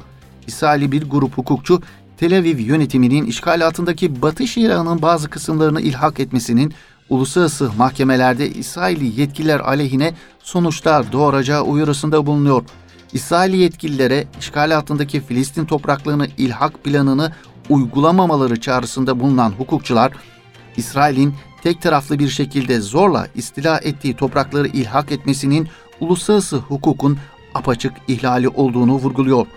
İsrail'i 0.48 0.92
bir 0.92 1.10
grup 1.10 1.38
hukukçu 1.38 1.82
Tel 2.18 2.38
Aviv 2.38 2.60
yönetiminin 2.60 3.26
işgal 3.26 3.68
altındaki 3.68 4.22
Batı 4.22 4.48
Şeria'nın 4.48 5.02
bazı 5.02 5.30
kısımlarını 5.30 5.82
ilhak 5.82 6.20
etmesinin 6.20 6.74
uluslararası 7.10 7.72
mahkemelerde 7.78 8.50
İsrailli 8.50 9.22
yetkililer 9.22 9.60
aleyhine 9.60 10.14
sonuçlar 10.44 11.12
doğuracağı 11.12 11.62
uyarısında 11.62 12.26
bulunuyor. 12.26 12.64
İsrail 13.14 13.54
yetkililere 13.54 14.28
işgal 14.40 14.78
altındaki 14.78 15.22
Filistin 15.22 15.66
topraklarını 15.66 16.28
ilhak 16.38 16.84
planını 16.84 17.32
uygulamamaları 17.70 18.62
çağrısında 18.62 19.20
bulunan 19.20 19.52
hukukçular, 19.52 20.12
İsrail'in 20.78 21.34
tek 21.64 21.82
taraflı 21.82 22.20
bir 22.20 22.30
şekilde 22.30 22.82
zorla 22.82 23.28
istila 23.36 23.78
ettiği 23.78 24.16
toprakları 24.16 24.68
ilhak 24.68 25.12
etmesinin 25.12 25.68
uluslararası 26.00 26.58
hukukun 26.58 27.18
apaçık 27.54 27.94
ihlali 28.08 28.50
olduğunu 28.50 28.94
vurguluyor. 28.94 29.48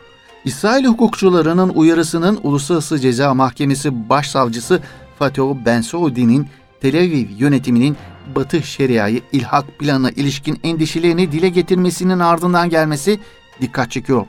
İsrail 0.45 0.85
hukukçularının 0.85 1.69
uyarısının 1.69 2.41
Uluslararası 2.43 2.99
Ceza 2.99 3.35
Mahkemesi 3.35 4.09
Başsavcısı 4.09 4.81
Fatih 5.19 5.43
Ben 5.67 5.81
Saudi'nin 5.81 6.49
Tel 6.81 6.97
Aviv 6.97 7.27
yönetiminin 7.39 7.97
Batı 8.37 8.63
Şeria'yı 8.63 9.21
ilhak 9.33 9.79
planına 9.79 10.11
ilişkin 10.11 10.61
endişelerini 10.63 11.33
dile 11.33 11.49
getirmesinin 11.49 12.19
ardından 12.19 12.71
gelmesi 12.71 13.21
dikkat 13.61 13.91
çekiyor. 13.91 14.27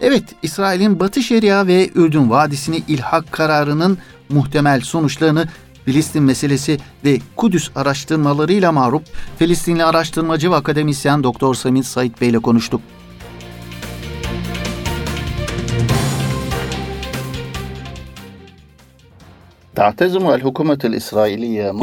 Evet, 0.00 0.24
İsrail'in 0.42 1.00
Batı 1.00 1.22
Şeria 1.22 1.66
ve 1.66 1.90
Ürdün 1.94 2.30
Vadisi'ni 2.30 2.82
ilhak 2.88 3.32
kararının 3.32 3.98
muhtemel 4.28 4.80
sonuçlarını 4.80 5.48
Filistin 5.84 6.22
meselesi 6.22 6.78
ve 7.04 7.18
Kudüs 7.36 7.70
araştırmalarıyla 7.74 8.72
mağrup 8.72 9.02
Filistinli 9.38 9.84
araştırmacı 9.84 10.50
ve 10.50 10.54
akademisyen 10.54 11.22
Doktor 11.24 11.54
Samir 11.54 11.82
Said 11.82 12.20
Bey 12.20 12.28
ile 12.28 12.38
konuştuk. 12.38 12.80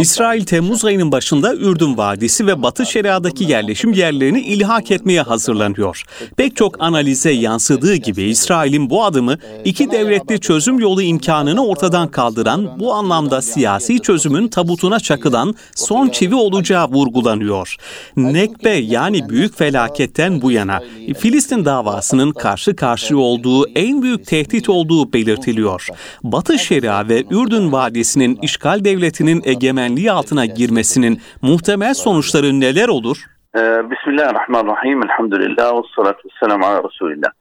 İsrail 0.02 0.46
Temmuz 0.46 0.86
ayının 0.86 1.12
başında 1.12 1.56
Ürdün 1.56 1.98
Vadisi 1.98 2.48
ve 2.48 2.64
Batı 2.64 2.86
Şeria'daki 2.86 3.44
yerleşim 3.44 3.94
yerlerini 3.94 4.42
ilhak 4.42 4.92
etmeye 4.92 5.22
hazırlanıyor. 5.22 6.04
Pek 6.38 6.56
çok 6.56 6.84
analize 6.84 7.32
yansıdığı 7.32 7.96
gibi 7.96 8.24
İsrail'in 8.24 8.90
bu 8.90 9.04
adımı 9.04 9.38
iki 9.66 9.92
devletli 9.92 10.40
çözüm 10.40 10.80
yolu 10.80 11.02
imkanını 11.02 11.66
ortadan 11.66 12.08
kaldıran, 12.08 12.80
bu 12.80 12.94
anlamda 12.94 13.42
siyasi 13.42 14.00
çözümün 14.00 14.48
tabutuna 14.48 15.00
çakılan 15.00 15.56
son 15.76 16.10
çivi 16.10 16.36
olacağı 16.36 16.88
vurgulanıyor. 16.88 17.76
Nekbe 18.18 18.70
yani 18.70 19.30
büyük 19.30 19.58
felaketten 19.58 20.42
bu 20.42 20.52
yana 20.52 20.80
Filistin 21.20 21.66
davasının 21.66 22.32
karşı 22.32 22.76
karşıya 22.76 23.20
olduğu 23.20 23.68
en 23.68 24.02
büyük 24.02 24.26
tehdit 24.26 24.70
olduğu 24.70 25.14
belirtiliyor. 25.14 25.88
Batı 26.24 26.60
Şeria 26.60 27.08
ve 27.08 27.24
Ürdün 27.32 27.72
Vadisi'nin 27.80 28.40
işgal 28.42 28.84
devletinin 28.84 29.42
egemenliği 29.46 30.12
altına 30.12 30.46
girmesinin 30.46 31.22
muhtemel 31.42 31.94
sonuçları 31.94 32.60
neler 32.60 32.88
olur? 32.88 33.18
Bismillahirrahmanirrahim. 33.92 35.04
Elhamdülillah 35.04 35.74
ve 35.76 35.82
salatu 35.96 36.30
ala 36.42 36.84
Resulillah. 36.84 37.32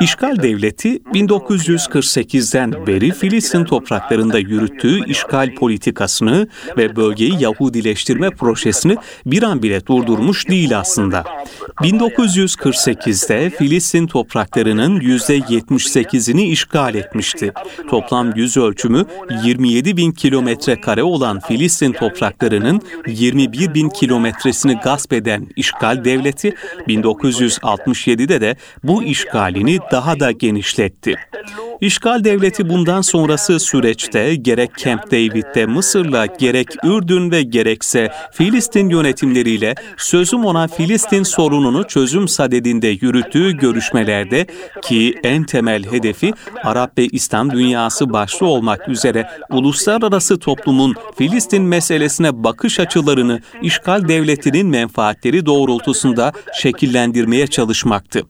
İşgal 0.00 0.42
devleti 0.42 0.96
1948'den 0.98 2.86
beri 2.86 3.10
Filistin 3.12 3.64
topraklarında 3.64 4.38
yürüttüğü 4.38 5.04
işgal 5.06 5.54
politikasını 5.54 6.48
ve 6.76 6.96
bölgeyi 6.96 7.42
Yahudileştirme 7.42 8.30
projesini 8.30 8.96
bir 9.26 9.42
an 9.42 9.62
bile 9.62 9.86
durdurmuş 9.86 10.48
değil 10.48 10.78
aslında. 10.78 11.24
1948'de 11.80 13.50
Filistin 13.50 14.06
topraklarının 14.06 15.00
%78'ini 15.00 16.42
işgal 16.42 16.94
etmişti. 16.94 17.52
Toplam 17.90 18.32
yüz 18.36 18.56
ölçümü 18.56 19.04
27 19.44 19.96
bin 19.96 20.12
kilometre 20.12 20.80
kare 20.80 21.02
olan 21.02 21.40
Filistin 21.40 21.92
topraklarının 21.92 22.82
21 23.06 23.74
bin 23.74 23.88
kilometresini 23.88 24.78
gasp 24.84 25.12
eden 25.12 25.46
işgal 25.56 26.04
devleti 26.04 26.54
1960 26.88 27.93
1967'de 27.94 28.40
de 28.40 28.56
bu 28.84 29.02
işgalini 29.02 29.78
daha 29.92 30.20
da 30.20 30.30
genişletti. 30.30 31.14
İşgal 31.80 32.24
devleti 32.24 32.68
bundan 32.68 33.00
sonrası 33.00 33.60
süreçte 33.60 34.34
gerek 34.34 34.70
Camp 34.78 35.06
David'de 35.06 35.66
Mısır'la 35.66 36.26
gerek 36.26 36.68
Ürdün 36.84 37.30
ve 37.30 37.42
gerekse 37.42 38.12
Filistin 38.32 38.88
yönetimleriyle 38.88 39.74
sözüm 39.96 40.44
ona 40.44 40.68
Filistin 40.68 41.22
sorununu 41.22 41.84
çözüm 41.84 42.28
sadedinde 42.28 42.86
yürüttüğü 42.86 43.56
görüşmelerde 43.56 44.46
ki 44.82 45.14
en 45.22 45.44
temel 45.44 45.92
hedefi 45.92 46.32
Arap 46.64 46.98
ve 46.98 47.06
İslam 47.06 47.50
dünyası 47.50 48.12
başta 48.12 48.46
olmak 48.46 48.88
üzere 48.88 49.28
uluslararası 49.50 50.38
toplumun 50.38 50.94
Filistin 51.18 51.62
meselesine 51.62 52.44
bakış 52.44 52.80
açılarını 52.80 53.40
işgal 53.62 54.08
devletinin 54.08 54.66
menfaatleri 54.66 55.46
doğrultusunda 55.46 56.32
şekillendirmeye 56.54 57.46
çalışmaktı. 57.84 58.22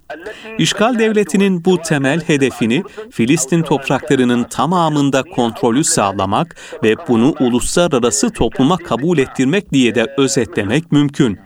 İşgal 0.58 0.98
devletinin 0.98 1.64
bu 1.64 1.78
temel 1.78 2.20
hedefini 2.20 2.82
Filistin 3.10 3.62
topraklarının 3.62 4.44
tamamında 4.44 5.22
kontrolü 5.22 5.84
sağlamak 5.84 6.56
ve 6.82 6.96
bunu 7.08 7.34
uluslararası 7.40 8.30
topluma 8.30 8.76
kabul 8.76 9.18
ettirmek 9.18 9.72
diye 9.72 9.94
de 9.94 10.14
özetlemek 10.18 10.92
mümkün. 10.92 11.38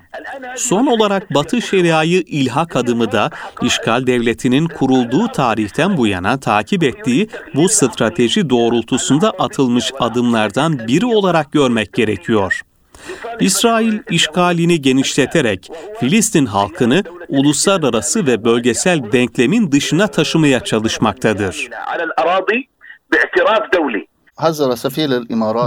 Son 0.56 0.86
olarak 0.86 1.34
Batı 1.34 1.62
Şeria'yı 1.62 2.22
ilhak 2.26 2.76
adımı 2.76 3.12
da 3.12 3.30
işgal 3.62 4.06
devletinin 4.06 4.66
kurulduğu 4.66 5.28
tarihten 5.28 5.96
bu 5.96 6.06
yana 6.06 6.40
takip 6.40 6.82
ettiği 6.82 7.28
bu 7.54 7.68
strateji 7.68 8.50
doğrultusunda 8.50 9.30
atılmış 9.30 9.92
adımlardan 9.98 10.78
biri 10.88 11.06
olarak 11.06 11.52
görmek 11.52 11.92
gerekiyor. 11.92 12.62
İsrail 13.40 13.98
işgalini 14.10 14.82
genişleterek 14.82 15.70
Filistin 16.00 16.46
halkını 16.46 17.02
uluslararası 17.28 18.26
ve 18.26 18.44
bölgesel 18.44 19.12
denklemin 19.12 19.72
dışına 19.72 20.06
taşımaya 20.06 20.60
çalışmaktadır. 20.60 21.68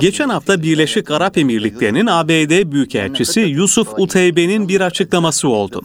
Geçen 0.01 0.29
hafta 0.29 0.63
Birleşik 0.63 1.11
Arap 1.11 1.37
Emirlikleri'nin 1.37 2.07
ABD 2.07 2.71
Büyükelçisi 2.71 3.39
Yusuf 3.39 3.87
Uteybe'nin 3.97 4.67
bir 4.67 4.81
açıklaması 4.81 5.47
oldu. 5.47 5.81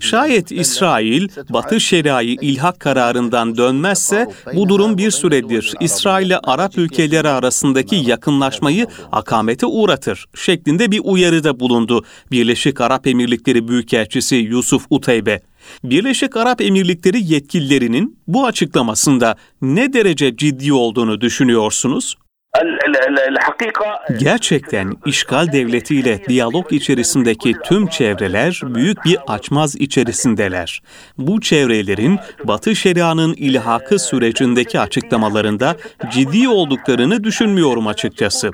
Şayet 0.00 0.52
İsrail, 0.52 1.28
Batı 1.50 1.80
Şeria'yı 1.80 2.36
ilhak 2.40 2.80
kararından 2.80 3.56
dönmezse 3.56 4.30
bu 4.54 4.68
durum 4.68 4.98
bir 4.98 5.10
süredir 5.10 5.74
İsrail 5.80 6.26
ile 6.26 6.38
Arap 6.38 6.78
ülkeleri 6.78 7.28
arasındaki 7.28 7.96
yakınlaşmayı 7.96 8.86
akamete 9.12 9.66
uğratır 9.66 10.26
şeklinde 10.34 10.90
bir 10.90 11.00
uyarıda 11.04 11.60
bulundu 11.60 12.04
Birleşik 12.30 12.80
Arap 12.80 13.06
Emirlikleri 13.06 13.68
Büyükelçisi 13.68 14.36
Yusuf 14.36 14.86
Uteybe. 14.90 15.40
Birleşik 15.84 16.36
Arap 16.36 16.60
Emirlikleri 16.60 17.32
yetkililerinin 17.32 18.18
bu 18.26 18.46
açıklamasında 18.46 19.36
ne 19.62 19.92
derece 19.92 20.36
ciddi 20.36 20.72
olduğunu 20.72 21.20
düşünüyorsunuz? 21.20 22.16
Gerçekten 24.18 24.92
işgal 25.06 25.52
devletiyle 25.52 26.24
diyalog 26.28 26.72
içerisindeki 26.72 27.54
tüm 27.64 27.86
çevreler 27.86 28.60
büyük 28.64 29.04
bir 29.04 29.18
açmaz 29.26 29.76
içerisindeler. 29.76 30.82
Bu 31.18 31.40
çevrelerin 31.40 32.18
Batı 32.44 32.76
Şeria'nın 32.76 33.34
ilhakı 33.34 33.98
sürecindeki 33.98 34.80
açıklamalarında 34.80 35.76
ciddi 36.12 36.48
olduklarını 36.48 37.24
düşünmüyorum 37.24 37.86
açıkçası. 37.86 38.50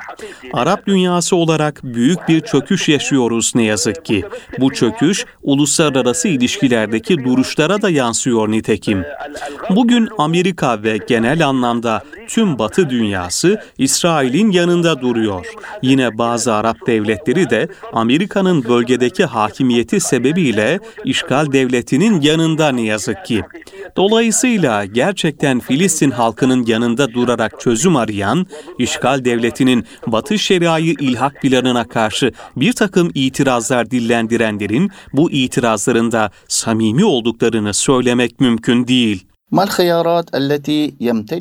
Arap 0.52 0.86
dünyası 0.86 1.36
olarak 1.36 1.80
büyük 1.84 2.28
bir 2.28 2.40
çöküş 2.40 2.88
yaşıyoruz 2.88 3.52
ne 3.54 3.62
yazık 3.62 4.04
ki. 4.04 4.24
Bu 4.58 4.72
çöküş 4.72 5.24
uluslararası 5.42 6.28
ilişkilerdeki 6.28 7.24
duruşlara 7.24 7.82
da 7.82 7.90
yansıyor 7.90 8.50
nitekim. 8.50 9.04
Bugün 9.70 10.08
Amerika 10.18 10.82
ve 10.82 10.98
genel 11.08 11.46
anlamda 11.46 12.02
tüm 12.28 12.58
Batı 12.58 12.90
dünyası 12.90 13.60
İsrail'in 13.84 14.50
yanında 14.50 15.00
duruyor. 15.00 15.46
Yine 15.82 16.18
bazı 16.18 16.54
Arap 16.54 16.86
devletleri 16.86 17.50
de 17.50 17.68
Amerika'nın 17.92 18.64
bölgedeki 18.64 19.24
hakimiyeti 19.24 20.00
sebebiyle 20.00 20.80
işgal 21.04 21.52
devletinin 21.52 22.20
yanında 22.20 22.68
ne 22.68 22.82
yazık 22.82 23.24
ki. 23.24 23.42
Dolayısıyla 23.96 24.84
gerçekten 24.84 25.60
Filistin 25.60 26.10
halkının 26.10 26.66
yanında 26.66 27.14
durarak 27.14 27.60
çözüm 27.60 27.96
arayan, 27.96 28.46
işgal 28.78 29.24
devletinin 29.24 29.86
Batı 30.06 30.38
Şeria'yı 30.38 30.94
ilhak 31.00 31.42
planına 31.42 31.88
karşı 31.88 32.32
bir 32.56 32.72
takım 32.72 33.10
itirazlar 33.14 33.90
dillendirenlerin 33.90 34.90
bu 35.12 35.30
itirazlarında 35.30 36.30
samimi 36.48 37.04
olduklarını 37.04 37.74
söylemek 37.74 38.40
mümkün 38.40 38.86
değil. 38.86 39.26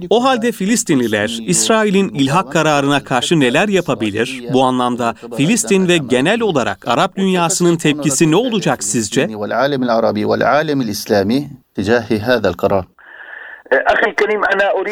O 0.09 0.23
halde 0.23 0.51
Filistinliler 0.51 1.37
İsrail'in 1.47 2.09
ilhak 2.09 2.51
kararına 2.51 3.03
karşı 3.03 3.39
neler 3.39 3.67
yapabilir? 3.67 4.43
Bu 4.53 4.63
anlamda 4.63 5.15
Filistin 5.37 5.87
ve 5.87 5.97
genel 5.97 6.41
olarak 6.41 6.87
Arap 6.87 7.15
dünyasının 7.17 7.75
tepkisi 7.75 8.31
ne 8.31 8.35
olacak 8.35 8.83
sizce? 8.83 9.27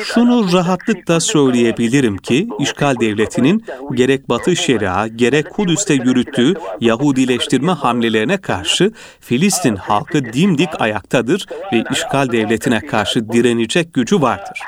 Şunu 0.04 0.54
rahatlıkla 0.54 1.20
söyleyebilirim 1.20 2.18
ki 2.18 2.48
işgal 2.60 3.00
devletinin 3.00 3.66
gerek 3.94 4.30
Batı 4.30 4.56
Şeria 4.56 5.08
gerek 5.08 5.50
Kudüs'te 5.50 5.94
yürüttüğü 5.94 6.54
Yahudileştirme 6.82 7.72
hamlelerine 7.72 8.38
karşı 8.38 8.92
Filistin 9.20 9.76
halkı 9.76 10.34
dimdik 10.34 10.82
ayaktadır 10.82 11.46
ve 11.74 11.84
işgal 11.92 12.32
devletine 12.32 12.80
karşı 12.80 13.30
direnecek 13.30 13.94
gücü 13.94 14.22
vardır. 14.22 14.60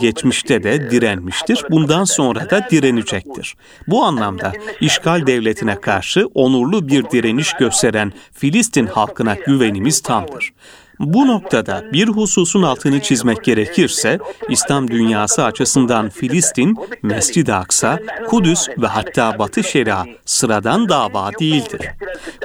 Geçmişte 0.00 0.62
de 0.62 0.90
direnmiştir, 0.90 1.64
bundan 1.70 2.04
sonra 2.04 2.50
da 2.50 2.66
direnecektir. 2.70 3.54
Bu 3.86 4.04
anlamda 4.04 4.52
işgal 4.80 5.26
devletine 5.26 5.80
karşı 5.80 6.26
onurlu 6.34 6.88
bir 6.88 7.10
direniş 7.10 7.52
gösteren 7.52 8.12
Filistin 8.32 8.86
halkına 8.86 9.34
güvenimiz 9.34 10.02
tamdır. 10.02 10.52
Bu 11.00 11.26
noktada 11.26 11.84
bir 11.92 12.08
hususun 12.08 12.62
altını 12.62 13.00
çizmek 13.02 13.44
gerekirse, 13.44 14.18
İslam 14.48 14.90
dünyası 14.90 15.44
açısından 15.44 16.08
Filistin, 16.08 16.76
Mescid-i 17.02 17.52
Aksa, 17.52 17.98
Kudüs 18.26 18.68
ve 18.78 18.86
hatta 18.86 19.38
Batı 19.38 19.64
Şeria 19.64 20.04
sıradan 20.24 20.88
dava 20.88 21.30
değildir. 21.40 21.80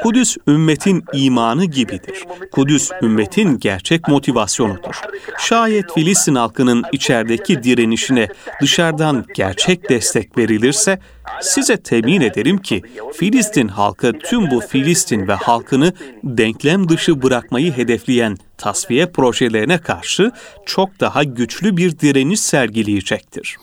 Kudüs 0.04 0.38
ümmetin 0.48 1.04
imanı 1.14 1.66
gibidir. 1.66 2.24
Kudüs 2.52 2.92
ümmetin 3.02 3.60
gerçek 3.60 4.08
motivasyonudur. 4.08 5.02
Şayet 5.40 5.94
Filistin 5.94 6.36
halkının 6.36 6.84
içerideki 6.92 7.64
direnişine 7.64 8.28
dışarıdan 8.62 9.26
gerçek 9.36 9.90
destek 9.90 10.38
verilirse, 10.38 11.00
Size 11.42 11.78
temin 11.78 12.22
ederim 12.22 12.58
ki 12.58 12.82
Filistin 13.14 13.68
halkı 13.68 14.14
tüm 14.14 14.52
bu 14.52 14.60
Filistin 14.60 15.28
ve 15.28 15.34
halkını 15.34 15.94
denklem 16.24 16.90
dışı 16.90 17.22
bırakmayı 17.22 17.72
hedefleyen 17.72 18.38
tasfiye 18.64 19.06
projelerine 19.06 19.78
karşı 19.78 20.32
çok 20.66 21.00
daha 21.00 21.24
güçlü 21.24 21.78
bir 21.78 22.00
direniş 22.00 22.40
sergileyecektir. 22.40 23.58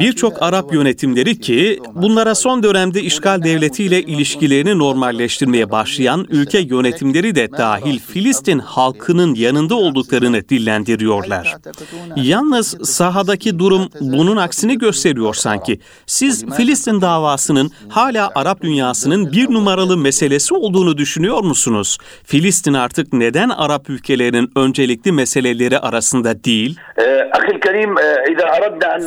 Birçok 0.00 0.42
Arap 0.42 0.74
yönetimleri 0.74 1.40
ki 1.40 1.80
bunlara 1.94 2.34
son 2.34 2.62
dönemde 2.62 3.02
işgal 3.02 3.42
devletiyle 3.42 4.02
ilişkilerini 4.02 4.78
normalleştirmeye 4.78 5.70
başlayan 5.70 6.26
ülke 6.30 6.58
yönetimleri 6.58 7.34
de 7.34 7.52
dahil 7.52 7.98
Filistin 7.98 8.58
halkının 8.58 9.34
yanında 9.34 9.74
olduklarını 9.74 10.48
dillendiriyorlar. 10.48 11.56
Yalnız 12.16 12.76
sahadaki 12.82 13.58
durum 13.58 13.88
bunun 14.00 14.36
aksini 14.36 14.78
gösteriyor 14.78 15.34
sanki. 15.34 15.80
Siz 16.06 16.44
Filistin 16.56 17.00
davasının 17.00 17.70
hala 17.88 18.30
Arap 18.34 18.62
dünyasının 18.62 19.32
bir 19.32 19.50
numaralı 19.50 19.96
meselesi 19.96 20.54
olduğunu 20.54 20.98
düşünüyor 20.98 21.44
musunuz? 21.44 21.98
Filistin 22.24 22.74
artık 22.74 23.09
neden 23.12 23.48
Arap 23.48 23.90
ülkelerinin 23.90 24.50
öncelikli 24.56 25.12
meseleleri 25.12 25.78
arasında 25.78 26.44
değil? 26.44 26.78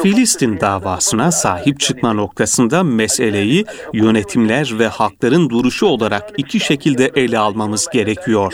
Filistin 0.04 0.60
davasına 0.60 1.32
sahip 1.32 1.80
çıkma 1.80 2.14
noktasında 2.14 2.84
meseleyi 2.84 3.66
yönetimler 3.94 4.80
ve 4.80 4.88
halkların 4.88 5.50
duruşu 5.50 5.86
olarak 5.86 6.30
iki 6.38 6.60
şekilde 6.60 7.12
ele 7.16 7.40
almamız 7.40 7.88
gerekiyor. 7.94 8.54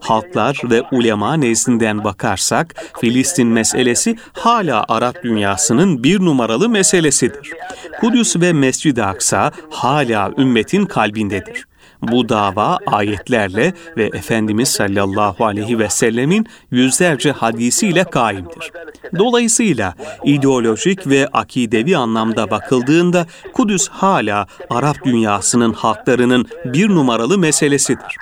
Halklar 0.00 0.60
ve 0.64 0.82
ulema 0.92 1.34
nezdinden 1.34 2.04
bakarsak 2.04 2.74
Filistin 3.00 3.48
meselesi 3.48 4.16
hala 4.32 4.84
Arap 4.88 5.22
dünyasının 5.24 6.04
bir 6.04 6.20
numaralı 6.20 6.68
meselesidir. 6.68 7.52
Kudüs 8.00 8.36
ve 8.36 8.52
Mescid-i 8.52 9.02
Aksa 9.02 9.52
hala 9.70 10.32
ümmetin 10.38 10.86
kalbindedir. 10.86 11.64
Bu 12.02 12.28
dava 12.28 12.78
ayetlerle 12.86 13.74
ve 13.96 14.04
Efendimiz 14.04 14.68
sallallahu 14.68 15.44
aleyhi 15.44 15.78
ve 15.78 15.88
sellemin 15.88 16.46
yüzlerce 16.70 17.32
hadisiyle 17.32 18.04
kaimdir. 18.04 18.72
Dolayısıyla 19.18 19.94
ideolojik 20.24 21.06
ve 21.06 21.28
akidevi 21.32 21.96
anlamda 21.96 22.50
bakıldığında 22.50 23.26
Kudüs 23.52 23.88
hala 23.88 24.46
Arap 24.70 25.04
dünyasının 25.04 25.72
halklarının 25.72 26.46
bir 26.64 26.88
numaralı 26.88 27.38
meselesidir. 27.38 28.16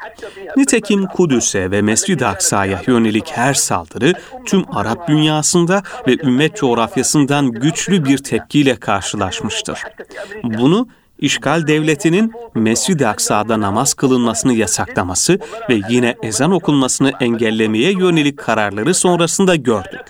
Nitekim 0.57 1.07
Kudüs'e 1.07 1.71
ve 1.71 1.83
Mescid-i 1.83 2.27
Aksa'ya 2.27 2.83
yönelik 2.87 3.31
her 3.33 3.55
saldırı 3.55 4.13
tüm 4.47 4.65
Arap 4.77 5.09
dünyasında 5.09 5.83
ve 6.07 6.17
ümmet 6.23 6.57
coğrafyasından 6.57 7.53
güçlü 7.53 8.05
bir 8.05 8.19
tepkiyle 8.19 8.77
karşılaşmıştır. 8.77 9.79
Bunu 10.43 10.89
işgal 11.19 11.67
devletinin 11.67 12.33
Mescid-i 12.55 13.07
Aksa'da 13.07 13.61
namaz 13.61 13.95
kılınmasını 13.95 14.53
yasaklaması 14.53 15.39
ve 15.71 15.81
yine 15.89 16.17
ezan 16.23 16.51
okunmasını 16.51 17.13
engellemeye 17.21 17.93
yönelik 17.93 18.39
kararları 18.39 18.95
sonrasında 18.95 19.57
gördük. 19.57 20.01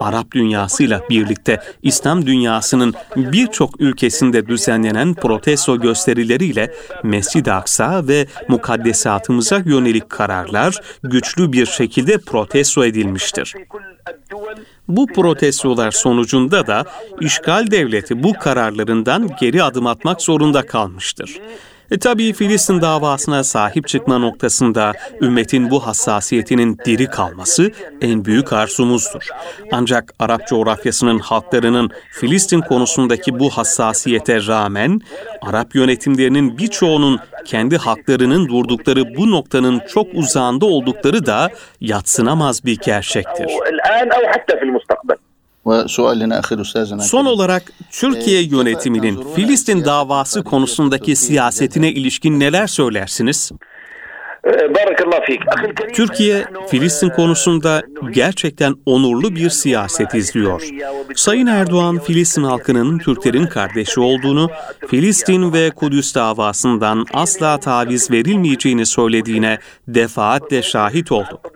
Arap 0.00 0.32
dünyasıyla 0.32 1.02
birlikte 1.10 1.60
İslam 1.82 2.26
dünyasının 2.26 2.94
birçok 3.16 3.80
ülkesinde 3.80 4.46
düzenlenen 4.46 5.14
protesto 5.14 5.80
gösterileriyle 5.80 6.74
Mescid-i 7.02 7.52
Aksa 7.52 8.08
ve 8.08 8.26
mukaddesatımıza 8.48 9.62
yönelik 9.66 10.10
kararlar 10.10 10.74
güçlü 11.02 11.52
bir 11.52 11.66
şekilde 11.66 12.18
protesto 12.18 12.84
edilmiştir. 12.84 13.54
Bu 14.96 15.06
protestolar 15.06 15.90
sonucunda 15.90 16.66
da 16.66 16.84
işgal 17.20 17.70
devleti 17.70 18.22
bu 18.22 18.32
kararlarından 18.32 19.30
geri 19.40 19.62
adım 19.62 19.86
atmak 19.86 20.22
zorunda 20.22 20.66
kalmıştır. 20.66 21.40
E 21.90 21.98
tabii 21.98 22.32
Filistin 22.32 22.80
davasına 22.80 23.44
sahip 23.44 23.88
çıkma 23.88 24.18
noktasında 24.18 24.92
ümmetin 25.20 25.70
bu 25.70 25.86
hassasiyetinin 25.86 26.78
diri 26.84 27.06
kalması 27.06 27.70
en 28.00 28.24
büyük 28.24 28.52
arzumuzdur. 28.52 29.28
Ancak 29.72 30.14
Arap 30.18 30.46
coğrafyasının 30.48 31.18
halklarının 31.18 31.90
Filistin 32.12 32.60
konusundaki 32.60 33.38
bu 33.38 33.50
hassasiyete 33.50 34.46
rağmen 34.46 35.00
Arap 35.42 35.74
yönetimlerinin 35.74 36.58
birçoğunun 36.58 37.20
kendi 37.44 37.76
haklarının 37.76 38.48
durdukları 38.48 39.16
bu 39.16 39.30
noktanın 39.30 39.82
çok 39.88 40.06
uzağında 40.14 40.66
oldukları 40.66 41.26
da 41.26 41.50
yatsınamaz 41.80 42.64
bir 42.64 42.78
gerçektir. 42.78 43.46
Son 47.04 47.26
olarak 47.26 47.72
Türkiye 47.90 48.42
yönetiminin 48.42 49.24
Filistin 49.34 49.84
davası 49.84 50.44
konusundaki 50.44 51.16
siyasetine 51.16 51.92
ilişkin 51.92 52.40
neler 52.40 52.66
söylersiniz? 52.66 53.52
Türkiye, 55.94 56.44
Filistin 56.68 57.08
konusunda 57.08 57.82
gerçekten 58.10 58.74
onurlu 58.86 59.34
bir 59.36 59.50
siyaset 59.50 60.14
izliyor. 60.14 60.62
Sayın 61.16 61.46
Erdoğan, 61.46 61.98
Filistin 61.98 62.42
halkının 62.42 62.98
Türklerin 62.98 63.46
kardeşi 63.46 64.00
olduğunu, 64.00 64.50
Filistin 64.88 65.52
ve 65.52 65.70
Kudüs 65.70 66.14
davasından 66.14 67.06
asla 67.12 67.60
taviz 67.60 68.10
verilmeyeceğini 68.10 68.86
söylediğine 68.86 69.58
defaatle 69.88 70.62
şahit 70.62 71.12
olduk. 71.12 71.52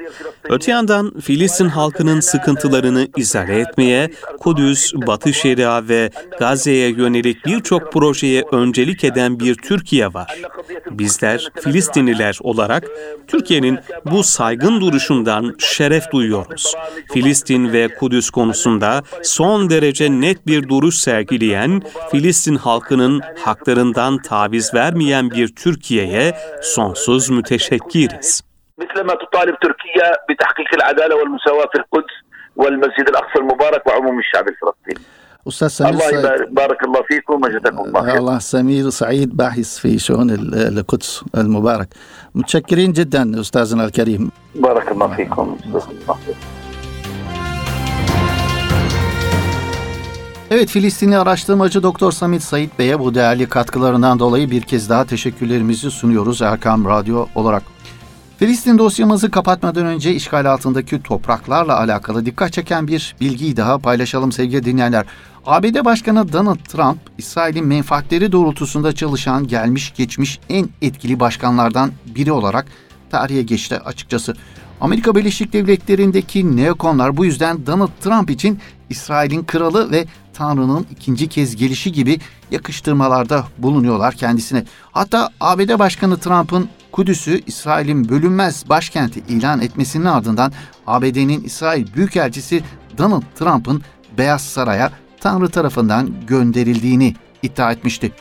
Öte 0.49 0.70
yandan 0.70 1.20
Filistin 1.20 1.68
halkının 1.68 2.20
sıkıntılarını 2.20 3.09
izale 3.16 3.61
etmeye, 3.61 4.11
Kudüs, 4.40 4.94
Batı 4.94 5.35
Şeria 5.35 5.88
ve 5.88 6.11
Gazze'ye 6.38 6.88
yönelik 6.88 7.47
birçok 7.47 7.92
projeye 7.92 8.44
öncelik 8.53 9.05
eden 9.05 9.40
bir 9.40 9.55
Türkiye 9.55 10.14
var. 10.14 10.40
Bizler 10.90 11.49
Filistinliler 11.62 12.38
olarak 12.40 12.74
Türkiye'nin 13.28 13.80
bu 14.06 14.24
saygın 14.24 14.82
duruşundan 14.82 15.56
şeref 15.60 16.12
duyuyoruz. 16.12 16.76
Filistin 17.13 17.74
ve 17.74 17.88
Kudüs 17.88 18.30
konusunda 18.30 19.02
son 19.24 19.69
derece 19.69 20.12
net 20.12 20.48
bir 20.48 20.69
duruş 20.69 20.95
sergileyen, 20.95 21.82
Filistin 22.12 22.56
halkının 22.56 23.22
haklarından 23.39 24.22
taviz 24.22 24.74
vermeyen 24.74 25.32
bir 25.32 25.56
Türkiye'ye 25.56 26.36
sonsuz 26.62 27.30
müteşekkiriz. 27.30 28.43
مثلما 28.84 29.13
تطالب 29.24 29.56
تركيا 29.65 30.08
بتحقيق 30.30 30.69
العداله 30.80 31.13
والمساواه 31.19 31.67
في 31.74 31.78
القدس 31.82 32.15
والمسجد 32.62 33.08
الاقصى 33.12 33.38
المبارك 33.43 33.82
وعموم 33.88 34.17
الشعب 34.24 34.45
الفلسطيني. 34.54 35.04
أستاذ 35.48 35.67
سمير 35.67 35.93
الله 35.93 36.10
يبارك 36.19 36.50
بارك 36.52 36.84
الله 36.84 37.02
فيكم 37.10 37.34
وجزاكم 37.43 37.80
الله 37.80 38.02
خير. 38.02 38.17
الله 38.17 38.39
سمير 38.39 38.89
سعيد 38.89 39.38
باحث 39.38 39.78
في 39.78 40.00
شؤون 40.00 40.30
القدس 40.54 41.24
المبارك 41.38 41.89
متشكرين 42.36 42.91
جدا 42.93 43.39
أستاذنا 43.39 43.84
الكريم 43.86 44.32
بارك 44.56 44.91
الله 44.91 45.08
فيكم 45.15 45.58
جزاكم 45.74 45.95
الله 46.02 46.17
خير. 46.26 46.36
Evet 50.52 50.69
Filistinli 50.69 51.17
araştırmacı 51.17 51.84
Doktor 51.84 52.12
Samit 52.12 52.43
Said 52.43 52.69
Bey'e 52.80 53.00
bu 53.00 53.15
değerli 53.15 53.50
katkılarından 53.50 54.19
dolayı 54.19 54.52
bir 54.52 54.62
kez 54.62 54.89
daha 54.89 55.06
teşekkürlerimizi 55.06 55.91
sunuyoruz 55.91 56.41
Erkam 56.41 56.86
Radyo 56.86 57.26
olarak. 57.36 57.63
Filistin 58.38 58.78
dosyamızı 58.78 59.32
kapatmadan 59.32 59.86
önce 59.86 60.13
işgal 60.13 60.45
altındaki 60.45 61.04
topraklarla 61.04 61.80
alakalı 61.80 62.26
dikkat 62.26 62.54
çeken 62.54 62.88
bir 62.88 63.15
bilgiyi 63.22 63.58
daha 63.58 63.78
paylaşalım 63.78 64.32
sevgili 64.32 64.65
dinleyenler. 64.65 65.06
ABD 65.46 65.85
Başkanı 65.85 66.33
Donald 66.33 66.59
Trump, 66.59 66.98
İsrail'in 67.18 67.66
menfaatleri 67.66 68.33
doğrultusunda 68.33 68.94
çalışan 68.94 69.46
gelmiş 69.46 69.94
geçmiş 69.96 70.40
en 70.48 70.68
etkili 70.83 71.20
başkanlardan 71.20 71.92
biri 72.07 72.33
olarak 72.33 72.66
tarihe 73.11 73.42
geçti 73.42 73.78
açıkçası. 73.78 74.35
Amerika 74.80 75.14
Birleşik 75.14 75.52
Devletleri'ndeki 75.52 76.57
neokonlar 76.57 77.16
bu 77.16 77.24
yüzden 77.24 77.66
Donald 77.66 77.90
Trump 78.00 78.30
için 78.30 78.59
İsrail'in 78.90 79.44
kralı 79.44 79.90
ve 79.90 80.07
Tanrı'nın 80.35 80.87
ikinci 80.90 81.28
kez 81.28 81.57
gelişi 81.57 81.92
gibi 81.92 82.20
yakıştırmalarda 82.50 83.44
bulunuyorlar 83.59 84.14
kendisine. 84.14 84.64
Hatta 84.92 85.30
ABD 85.40 85.78
Başkanı 85.78 86.18
Trump'ın 86.18 86.68
Kudüs'ü 86.92 87.40
İsrail'in 87.46 88.09
bölünmez 88.09 88.68
başkenti 88.68 89.20
ilan 89.28 89.61
etmesinin 89.61 90.04
ardından 90.04 90.52
ABD'nin 90.87 91.44
İsrail 91.44 91.94
Büyükelçisi 91.94 92.62
Donald 92.98 93.22
Trump'ın 93.38 93.83
Beyaz 94.18 94.42
Saray'a 94.42 95.04
Tanrı 95.25 95.49
tarafından 95.49 96.11
gönderildiğini 96.27 97.15
iddia 97.43 97.73
etmişti. 97.73 98.13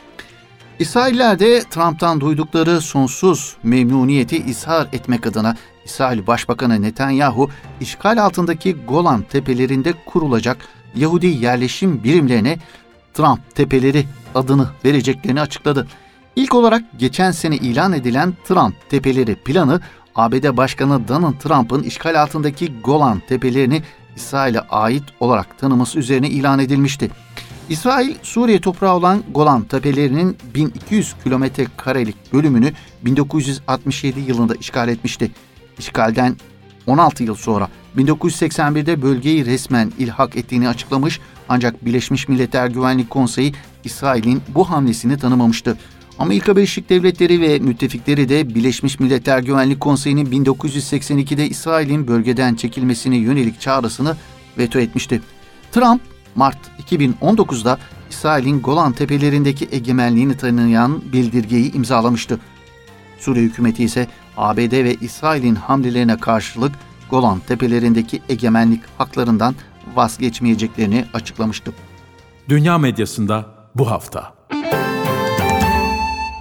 İsrailler 0.78 1.38
de 1.38 1.62
Trump'tan 1.70 2.20
duydukları 2.20 2.80
sonsuz 2.80 3.56
memnuniyeti 3.62 4.36
izhar 4.36 4.88
etmek 4.92 5.26
adına 5.26 5.56
İsrail 5.84 6.26
Başbakanı 6.26 6.82
Netanyahu 6.82 7.50
işgal 7.80 8.24
altındaki 8.24 8.72
Golan 8.72 9.22
tepelerinde 9.22 9.94
kurulacak 10.06 10.56
Yahudi 10.96 11.26
yerleşim 11.26 12.04
birimlerine 12.04 12.58
Trump 13.14 13.54
tepeleri 13.54 14.06
adını 14.34 14.68
vereceklerini 14.84 15.40
açıkladı. 15.40 15.86
İlk 16.36 16.54
olarak 16.54 16.84
geçen 16.98 17.30
sene 17.30 17.56
ilan 17.56 17.92
edilen 17.92 18.34
Trump 18.44 18.90
tepeleri 18.90 19.34
planı 19.34 19.80
ABD 20.14 20.56
Başkanı 20.56 21.08
Donald 21.08 21.38
Trump'ın 21.38 21.82
işgal 21.82 22.22
altındaki 22.22 22.80
Golan 22.80 23.22
tepelerini 23.28 23.82
İsrail'e 24.16 24.60
ait 24.60 25.04
olarak 25.20 25.58
tanıması 25.58 25.98
üzerine 25.98 26.28
ilan 26.28 26.58
edilmişti. 26.58 27.10
İsrail, 27.68 28.14
Suriye 28.22 28.60
toprağı 28.60 28.94
olan 28.94 29.22
Golan 29.34 29.62
Tepelerinin 29.62 30.36
1200 30.54 31.14
kilometre 31.24 31.66
karelik 31.76 32.32
bölümünü 32.32 32.72
1967 33.02 34.20
yılında 34.20 34.54
işgal 34.54 34.88
etmişti. 34.88 35.30
İşgalden 35.78 36.36
16 36.86 37.24
yıl 37.24 37.34
sonra 37.34 37.68
1981'de 37.96 39.02
bölgeyi 39.02 39.46
resmen 39.46 39.92
ilhak 39.98 40.36
ettiğini 40.36 40.68
açıklamış 40.68 41.20
ancak 41.48 41.84
Birleşmiş 41.84 42.28
Milletler 42.28 42.68
Güvenlik 42.68 43.10
Konseyi 43.10 43.54
İsrail'in 43.84 44.42
bu 44.48 44.70
hamlesini 44.70 45.18
tanımamıştı. 45.18 45.78
Amerika 46.18 46.56
Birleşik 46.56 46.90
Devletleri 46.90 47.40
ve 47.40 47.58
müttefikleri 47.58 48.28
de 48.28 48.54
Birleşmiş 48.54 49.00
Milletler 49.00 49.38
Güvenlik 49.38 49.80
Konseyi'nin 49.80 50.26
1982'de 50.26 51.48
İsrail'in 51.48 52.08
bölgeden 52.08 52.54
çekilmesine 52.54 53.16
yönelik 53.16 53.60
çağrısını 53.60 54.16
veto 54.58 54.78
etmişti. 54.78 55.22
Trump, 55.72 56.00
Mart 56.34 56.58
2019'da 56.90 57.78
İsrail'in 58.10 58.62
Golan 58.62 58.92
Tepelerindeki 58.92 59.68
egemenliğini 59.72 60.36
tanıyan 60.36 61.02
bildirgeyi 61.12 61.72
imzalamıştı. 61.72 62.38
Suriye 63.18 63.44
hükümeti 63.44 63.84
ise 63.84 64.08
ABD 64.36 64.72
ve 64.72 64.94
İsrail'in 64.94 65.54
hamlelerine 65.54 66.16
karşılık 66.16 66.72
Golan 67.10 67.38
Tepelerindeki 67.38 68.22
egemenlik 68.28 68.82
haklarından 68.98 69.54
vazgeçmeyeceklerini 69.94 71.04
açıklamıştı. 71.14 71.72
Dünya 72.48 72.78
medyasında 72.78 73.46
bu 73.74 73.90
hafta. 73.90 74.34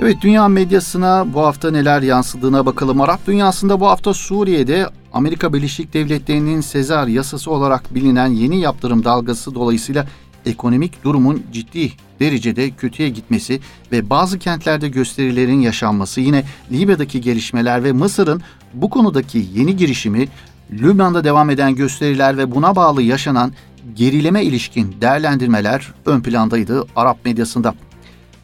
Evet 0.03 0.21
dünya 0.21 0.47
medyasına 0.47 1.33
bu 1.33 1.41
hafta 1.41 1.71
neler 1.71 2.01
yansıdığına 2.01 2.65
bakalım. 2.65 3.01
Arap 3.01 3.27
dünyasında 3.27 3.79
bu 3.79 3.87
hafta 3.87 4.13
Suriye'de 4.13 4.89
Amerika 5.13 5.53
Birleşik 5.53 5.93
Devletleri'nin 5.93 6.61
Sezar 6.61 7.07
yasası 7.07 7.51
olarak 7.51 7.95
bilinen 7.95 8.27
yeni 8.27 8.59
yaptırım 8.59 9.03
dalgası 9.03 9.55
dolayısıyla 9.55 10.07
ekonomik 10.45 11.03
durumun 11.03 11.43
ciddi 11.53 11.91
derecede 12.19 12.71
kötüye 12.71 13.09
gitmesi 13.09 13.59
ve 13.91 14.09
bazı 14.09 14.39
kentlerde 14.39 14.89
gösterilerin 14.89 15.61
yaşanması, 15.61 16.21
yine 16.21 16.43
Libya'daki 16.71 17.21
gelişmeler 17.21 17.83
ve 17.83 17.91
Mısır'ın 17.91 18.41
bu 18.73 18.89
konudaki 18.89 19.45
yeni 19.53 19.75
girişimi, 19.75 20.27
Lübnan'da 20.71 21.23
devam 21.23 21.49
eden 21.49 21.75
gösteriler 21.75 22.37
ve 22.37 22.55
buna 22.55 22.75
bağlı 22.75 23.01
yaşanan 23.01 23.51
gerileme 23.95 24.43
ilişkin 24.43 24.95
değerlendirmeler 25.01 25.93
ön 26.05 26.21
plandaydı 26.21 26.85
Arap 26.95 27.25
medyasında. 27.25 27.73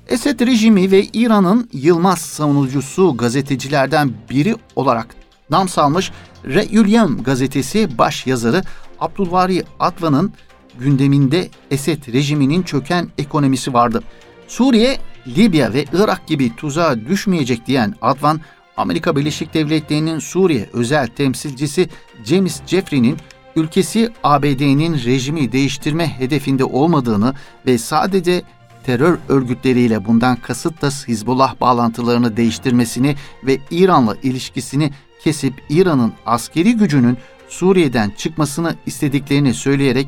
Esed 0.09 0.39
rejimi 0.39 0.91
ve 0.91 1.03
İran'ın 1.03 1.69
Yılmaz 1.73 2.19
savunucusu 2.19 3.17
gazetecilerden 3.17 4.11
biri 4.29 4.55
olarak 4.75 5.15
nam 5.49 5.69
salmış 5.69 6.11
Re'Yülyem 6.45 7.23
gazetesi 7.23 7.97
baş 7.97 8.27
yazarı 8.27 8.63
Abdülvari 8.99 9.63
Atvan'ın 9.79 10.33
gündeminde 10.79 11.49
Esed 11.71 12.13
rejiminin 12.13 12.63
çöken 12.63 13.09
ekonomisi 13.17 13.73
vardı. 13.73 14.03
Suriye, 14.47 14.97
Libya 15.27 15.73
ve 15.73 15.85
Irak 15.93 16.27
gibi 16.27 16.55
tuzağa 16.55 16.99
düşmeyecek 16.99 17.67
diyen 17.67 17.95
Advan, 18.01 18.41
Amerika 18.77 19.15
Birleşik 19.15 19.53
Devletleri'nin 19.53 20.19
Suriye 20.19 20.69
özel 20.73 21.07
temsilcisi 21.07 21.89
James 22.25 22.61
Jeffrey'nin 22.67 23.17
ülkesi 23.55 24.09
ABD'nin 24.23 25.03
rejimi 25.05 25.51
değiştirme 25.51 26.07
hedefinde 26.07 26.63
olmadığını 26.63 27.33
ve 27.65 27.77
sadece 27.77 28.43
terör 28.85 29.17
örgütleriyle 29.29 30.05
bundan 30.05 30.35
kasıt 30.35 30.81
da 30.81 30.89
Hizbullah 31.07 31.61
bağlantılarını 31.61 32.37
değiştirmesini 32.37 33.15
ve 33.43 33.57
İran'la 33.71 34.15
ilişkisini 34.23 34.91
kesip 35.23 35.53
İran'ın 35.69 36.13
askeri 36.25 36.73
gücünün 36.73 37.17
Suriye'den 37.49 38.09
çıkmasını 38.17 38.75
istediklerini 38.85 39.53
söyleyerek 39.53 40.07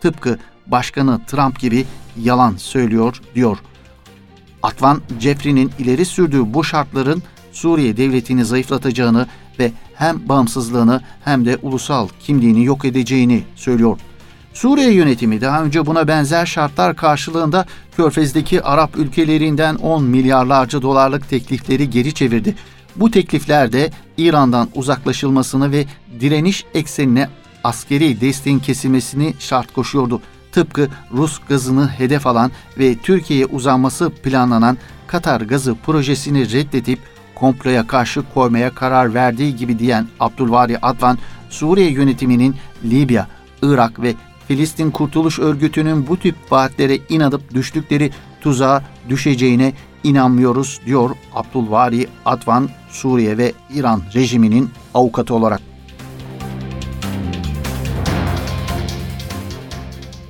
tıpkı 0.00 0.38
Başkanı 0.66 1.20
Trump 1.26 1.60
gibi 1.60 1.86
yalan 2.16 2.56
söylüyor 2.56 3.20
diyor. 3.34 3.58
Atvan 4.62 5.00
Jeffrey'nin 5.20 5.70
ileri 5.78 6.04
sürdüğü 6.04 6.54
bu 6.54 6.64
şartların 6.64 7.22
Suriye 7.52 7.96
devletini 7.96 8.44
zayıflatacağını 8.44 9.26
ve 9.58 9.72
hem 9.94 10.28
bağımsızlığını 10.28 11.00
hem 11.24 11.44
de 11.44 11.58
ulusal 11.62 12.08
kimliğini 12.20 12.64
yok 12.64 12.84
edeceğini 12.84 13.44
söylüyor. 13.56 13.98
Suriye 14.54 14.92
yönetimi 14.92 15.40
daha 15.40 15.64
önce 15.64 15.86
buna 15.86 16.08
benzer 16.08 16.46
şartlar 16.46 16.96
karşılığında 16.96 17.66
Körfez'deki 17.96 18.62
Arap 18.62 18.96
ülkelerinden 18.96 19.74
10 19.74 20.04
milyarlarca 20.04 20.82
dolarlık 20.82 21.28
teklifleri 21.28 21.90
geri 21.90 22.14
çevirdi. 22.14 22.54
Bu 22.96 23.10
teklifler 23.10 23.72
de 23.72 23.90
İran'dan 24.18 24.68
uzaklaşılmasını 24.74 25.72
ve 25.72 25.84
direniş 26.20 26.64
eksenine 26.74 27.28
askeri 27.64 28.20
desteğin 28.20 28.58
kesilmesini 28.58 29.34
şart 29.38 29.72
koşuyordu. 29.72 30.22
Tıpkı 30.52 30.88
Rus 31.12 31.38
gazını 31.48 31.88
hedef 31.88 32.26
alan 32.26 32.50
ve 32.78 32.94
Türkiye'ye 32.94 33.46
uzanması 33.46 34.10
planlanan 34.10 34.78
Katar 35.06 35.40
gazı 35.40 35.74
projesini 35.74 36.52
reddedip 36.52 36.98
komploya 37.34 37.86
karşı 37.86 38.22
koymaya 38.34 38.74
karar 38.74 39.14
verdiği 39.14 39.56
gibi 39.56 39.78
diyen 39.78 40.08
Abdülvari 40.20 40.78
Advan, 40.78 41.18
Suriye 41.50 41.90
yönetiminin 41.90 42.56
Libya, 42.84 43.28
Irak 43.62 44.02
ve 44.02 44.14
Filistin 44.52 44.90
Kurtuluş 44.90 45.38
Örgütü'nün 45.38 46.06
bu 46.06 46.16
tip 46.16 46.34
vaatlere 46.50 46.98
inanıp 47.08 47.54
düştükleri 47.54 48.10
tuzağa 48.40 48.82
düşeceğine 49.08 49.72
inanmıyoruz 50.04 50.80
diyor 50.86 51.10
Abdülvari 51.34 52.06
Advan 52.24 52.68
Suriye 52.90 53.38
ve 53.38 53.52
İran 53.74 54.02
rejiminin 54.14 54.70
avukatı 54.94 55.34
olarak. 55.34 55.60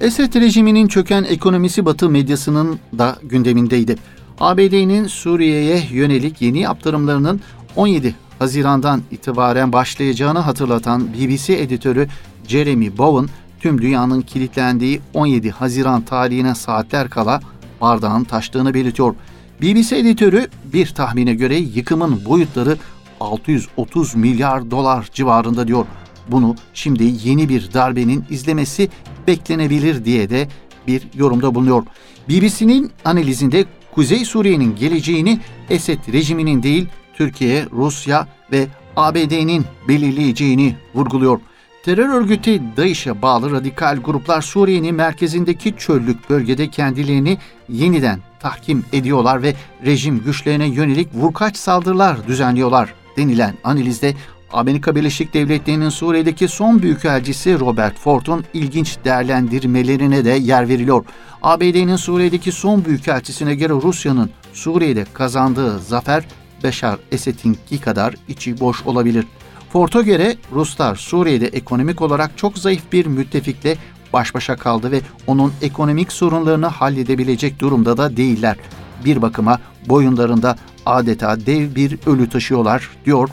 Esed 0.00 0.34
rejiminin 0.34 0.88
çöken 0.88 1.24
ekonomisi 1.24 1.84
Batı 1.84 2.10
medyasının 2.10 2.78
da 2.98 3.16
gündemindeydi. 3.22 3.96
ABD'nin 4.40 5.06
Suriye'ye 5.06 5.82
yönelik 5.90 6.42
yeni 6.42 6.58
yaptırımlarının 6.58 7.40
17 7.76 8.14
Haziran'dan 8.38 9.02
itibaren 9.10 9.72
başlayacağını 9.72 10.38
hatırlatan 10.38 11.08
BBC 11.14 11.62
editörü 11.62 12.08
Jeremy 12.48 12.98
Bowen, 12.98 13.28
tüm 13.62 13.82
dünyanın 13.82 14.20
kilitlendiği 14.20 15.00
17 15.14 15.50
Haziran 15.50 16.02
tarihine 16.02 16.54
saatler 16.54 17.10
kala 17.10 17.40
bardağın 17.80 18.24
taştığını 18.24 18.74
belirtiyor. 18.74 19.14
BBC 19.62 19.98
editörü 19.98 20.46
bir 20.72 20.86
tahmine 20.86 21.34
göre 21.34 21.56
yıkımın 21.56 22.24
boyutları 22.24 22.76
630 23.20 24.14
milyar 24.14 24.70
dolar 24.70 25.08
civarında 25.12 25.68
diyor. 25.68 25.86
Bunu 26.28 26.56
şimdi 26.74 27.04
yeni 27.24 27.48
bir 27.48 27.72
darbenin 27.74 28.24
izlemesi 28.30 28.88
beklenebilir 29.26 30.04
diye 30.04 30.30
de 30.30 30.48
bir 30.86 31.02
yorumda 31.14 31.54
bulunuyor. 31.54 31.82
BBC'nin 32.28 32.90
analizinde 33.04 33.64
Kuzey 33.94 34.24
Suriye'nin 34.24 34.76
geleceğini 34.76 35.40
Esed 35.70 35.98
rejiminin 36.12 36.62
değil 36.62 36.88
Türkiye, 37.14 37.66
Rusya 37.72 38.28
ve 38.52 38.66
ABD'nin 38.96 39.64
belirleyeceğini 39.88 40.76
vurguluyor. 40.94 41.40
Terör 41.82 42.08
örgütü 42.08 42.60
DAEŞ'e 42.76 43.22
bağlı 43.22 43.50
radikal 43.50 43.96
gruplar 43.96 44.42
Suriye'nin 44.42 44.94
merkezindeki 44.94 45.74
çöllük 45.76 46.30
bölgede 46.30 46.70
kendilerini 46.70 47.38
yeniden 47.68 48.20
tahkim 48.40 48.84
ediyorlar 48.92 49.42
ve 49.42 49.54
rejim 49.86 50.18
güçlerine 50.24 50.66
yönelik 50.66 51.08
vurkaç 51.14 51.56
saldırılar 51.56 52.26
düzenliyorlar 52.26 52.94
denilen 53.16 53.54
analizde 53.64 54.14
Amerika 54.52 54.96
Birleşik 54.96 55.34
Devletleri'nin 55.34 55.88
Suriye'deki 55.88 56.48
son 56.48 56.82
büyükelçisi 56.82 57.60
Robert 57.60 57.98
Ford'un 57.98 58.44
ilginç 58.54 58.98
değerlendirmelerine 59.04 60.24
de 60.24 60.30
yer 60.30 60.68
veriliyor. 60.68 61.04
ABD'nin 61.42 61.96
Suriye'deki 61.96 62.52
son 62.52 62.84
büyükelçisine 62.84 63.54
göre 63.54 63.72
Rusya'nın 63.72 64.30
Suriye'de 64.52 65.06
kazandığı 65.14 65.78
zafer 65.78 66.24
Beşar 66.64 66.98
Esed'inki 67.12 67.80
kadar 67.80 68.14
içi 68.28 68.60
boş 68.60 68.86
olabilir. 68.86 69.24
Ford'a 69.72 70.02
göre 70.02 70.36
Ruslar 70.54 70.96
Suriye'de 70.96 71.46
ekonomik 71.46 72.02
olarak 72.02 72.38
çok 72.38 72.58
zayıf 72.58 72.82
bir 72.92 73.06
müttefikle 73.06 73.76
baş 74.12 74.34
başa 74.34 74.56
kaldı 74.56 74.92
ve 74.92 75.00
onun 75.26 75.52
ekonomik 75.62 76.12
sorunlarını 76.12 76.66
halledebilecek 76.66 77.58
durumda 77.58 77.96
da 77.96 78.16
değiller. 78.16 78.56
Bir 79.04 79.22
bakıma 79.22 79.58
boyunlarında 79.88 80.56
adeta 80.86 81.46
dev 81.46 81.74
bir 81.74 81.98
ölü 82.06 82.28
taşıyorlar 82.28 82.90
diyor 83.04 83.28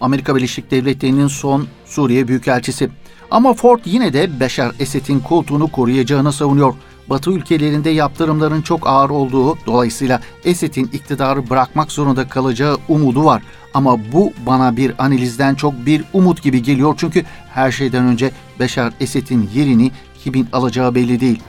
Amerika 0.00 0.36
Birleşik 0.36 0.70
Devletleri'nin 0.70 1.26
son 1.28 1.66
Suriye 1.86 2.28
Büyükelçisi. 2.28 2.90
Ama 3.30 3.54
Ford 3.54 3.80
yine 3.84 4.12
de 4.12 4.40
Beşar 4.40 4.72
Esed'in 4.78 5.20
koltuğunu 5.20 5.68
koruyacağını 5.68 6.32
savunuyor. 6.32 6.74
Batı 7.10 7.30
ülkelerinde 7.30 7.90
yaptırımların 7.90 8.62
çok 8.62 8.86
ağır 8.86 9.10
olduğu, 9.10 9.58
dolayısıyla 9.66 10.20
Esed'in 10.44 10.90
iktidarı 10.92 11.50
bırakmak 11.50 11.92
zorunda 11.92 12.28
kalacağı 12.28 12.78
umudu 12.88 13.24
var. 13.24 13.42
Ama 13.74 14.12
bu 14.12 14.32
bana 14.46 14.76
bir 14.76 15.04
analizden 15.04 15.54
çok 15.54 15.86
bir 15.86 16.04
umut 16.12 16.42
gibi 16.42 16.62
geliyor 16.62 16.94
çünkü 16.98 17.24
her 17.54 17.72
şeyden 17.72 18.04
önce 18.04 18.30
Beşar 18.60 18.92
Esed'in 19.00 19.50
yerini 19.54 19.90
kimin 20.24 20.48
alacağı 20.52 20.94
belli 20.94 21.20
değil. 21.20 21.42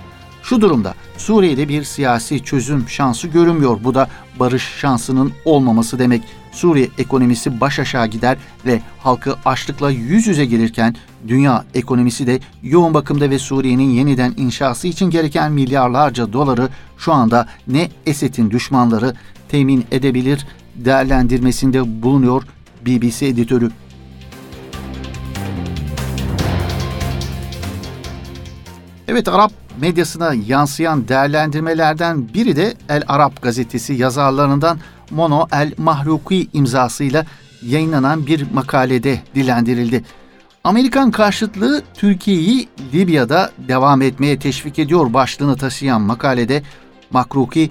Şu 0.43 0.61
durumda 0.61 0.93
Suriye'de 1.17 1.69
bir 1.69 1.83
siyasi 1.83 2.43
çözüm 2.43 2.89
şansı 2.89 3.27
görünmüyor. 3.27 3.79
Bu 3.83 3.95
da 3.95 4.07
barış 4.39 4.63
şansının 4.63 5.33
olmaması 5.45 5.99
demek. 5.99 6.21
Suriye 6.51 6.89
ekonomisi 6.97 7.61
baş 7.61 7.79
aşağı 7.79 8.07
gider 8.07 8.37
ve 8.65 8.81
halkı 8.99 9.35
açlıkla 9.45 9.91
yüz 9.91 10.27
yüze 10.27 10.45
gelirken 10.45 10.95
dünya 11.27 11.65
ekonomisi 11.73 12.27
de 12.27 12.39
yoğun 12.63 12.93
bakımda 12.93 13.29
ve 13.29 13.39
Suriye'nin 13.39 13.89
yeniden 13.89 14.33
inşası 14.37 14.87
için 14.87 15.09
gereken 15.09 15.51
milyarlarca 15.51 16.33
doları 16.33 16.69
şu 16.97 17.13
anda 17.13 17.47
ne 17.67 17.89
Esed'in 18.05 18.51
düşmanları 18.51 19.13
temin 19.49 19.85
edebilir 19.91 20.47
değerlendirmesinde 20.75 22.03
bulunuyor 22.03 22.43
BBC 22.85 23.27
editörü. 23.27 23.71
Evet 29.07 29.27
Arap 29.27 29.51
medyasına 29.81 30.33
yansıyan 30.33 31.07
değerlendirmelerden 31.07 32.33
biri 32.33 32.55
de 32.55 32.73
El 32.89 33.03
Arap 33.07 33.41
gazetesi 33.41 33.93
yazarlarından 33.93 34.79
Mono 35.11 35.47
El 35.51 35.73
Mahruki 35.77 36.47
imzasıyla 36.53 37.25
yayınlanan 37.61 38.27
bir 38.27 38.51
makalede 38.51 39.19
dilendirildi. 39.35 40.03
Amerikan 40.63 41.11
karşıtlığı 41.11 41.81
Türkiye'yi 41.93 42.67
Libya'da 42.93 43.51
devam 43.67 44.01
etmeye 44.01 44.39
teşvik 44.39 44.79
ediyor 44.79 45.13
başlığını 45.13 45.57
taşıyan 45.57 46.01
makalede 46.01 46.63
Mahruki 47.11 47.69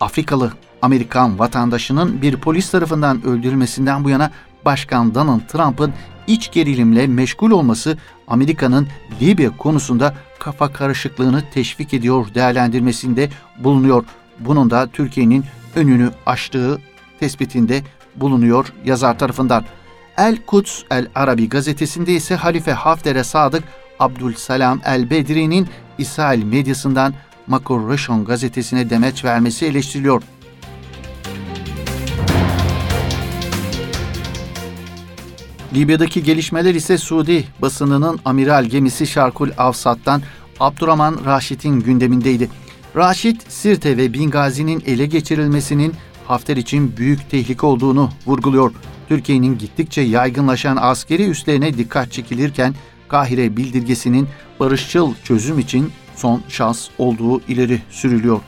Afrikalı 0.00 0.52
Amerikan 0.86 1.38
vatandaşının 1.38 2.22
bir 2.22 2.36
polis 2.36 2.70
tarafından 2.70 3.24
öldürülmesinden 3.24 4.04
bu 4.04 4.10
yana 4.10 4.30
Başkan 4.64 5.14
Donald 5.14 5.40
Trump'ın 5.40 5.92
iç 6.26 6.52
gerilimle 6.52 7.06
meşgul 7.06 7.50
olması 7.50 7.98
Amerika'nın 8.28 8.88
Libya 9.20 9.56
konusunda 9.56 10.14
kafa 10.38 10.72
karışıklığını 10.72 11.42
teşvik 11.54 11.94
ediyor 11.94 12.26
değerlendirmesinde 12.34 13.28
bulunuyor. 13.58 14.04
Bunun 14.38 14.70
da 14.70 14.86
Türkiye'nin 14.86 15.44
önünü 15.74 16.10
açtığı 16.26 16.80
tespitinde 17.20 17.82
bulunuyor 18.16 18.72
yazar 18.84 19.18
tarafından. 19.18 19.64
El 20.16 20.36
Quds 20.46 20.82
El 20.90 21.06
Arabi 21.14 21.48
gazetesinde 21.48 22.12
ise 22.12 22.34
Halife 22.34 22.72
Hafter'e 22.72 23.24
sadık 23.24 23.64
Abdülsalam 24.00 24.80
El 24.84 25.10
Bedri'nin 25.10 25.68
İsrail 25.98 26.44
medyasından 26.44 27.14
Makor 27.46 27.92
Rishon 27.92 28.24
gazetesine 28.24 28.90
demeç 28.90 29.24
vermesi 29.24 29.66
eleştiriliyor. 29.66 30.22
Libya'daki 35.74 36.22
gelişmeler 36.22 36.74
ise 36.74 36.98
Suudi 36.98 37.44
basınının 37.62 38.20
amiral 38.24 38.64
gemisi 38.64 39.06
Şarkul 39.06 39.50
Avsat'tan 39.58 40.22
Abdurrahman 40.60 41.18
Raşit'in 41.26 41.80
gündemindeydi. 41.80 42.50
Raşit, 42.96 43.52
Sirte 43.52 43.96
ve 43.96 44.12
Bingazi'nin 44.12 44.82
ele 44.86 45.06
geçirilmesinin 45.06 45.94
Hafter 46.26 46.56
için 46.56 46.96
büyük 46.96 47.30
tehlike 47.30 47.66
olduğunu 47.66 48.10
vurguluyor. 48.26 48.72
Türkiye'nin 49.08 49.58
gittikçe 49.58 50.00
yaygınlaşan 50.00 50.76
askeri 50.80 51.28
üslerine 51.28 51.78
dikkat 51.78 52.12
çekilirken 52.12 52.74
Kahire 53.08 53.56
bildirgesinin 53.56 54.28
barışçıl 54.60 55.14
çözüm 55.24 55.58
için 55.58 55.92
son 56.16 56.42
şans 56.48 56.88
olduğu 56.98 57.40
ileri 57.40 57.82
sürülüyor. 57.90 58.40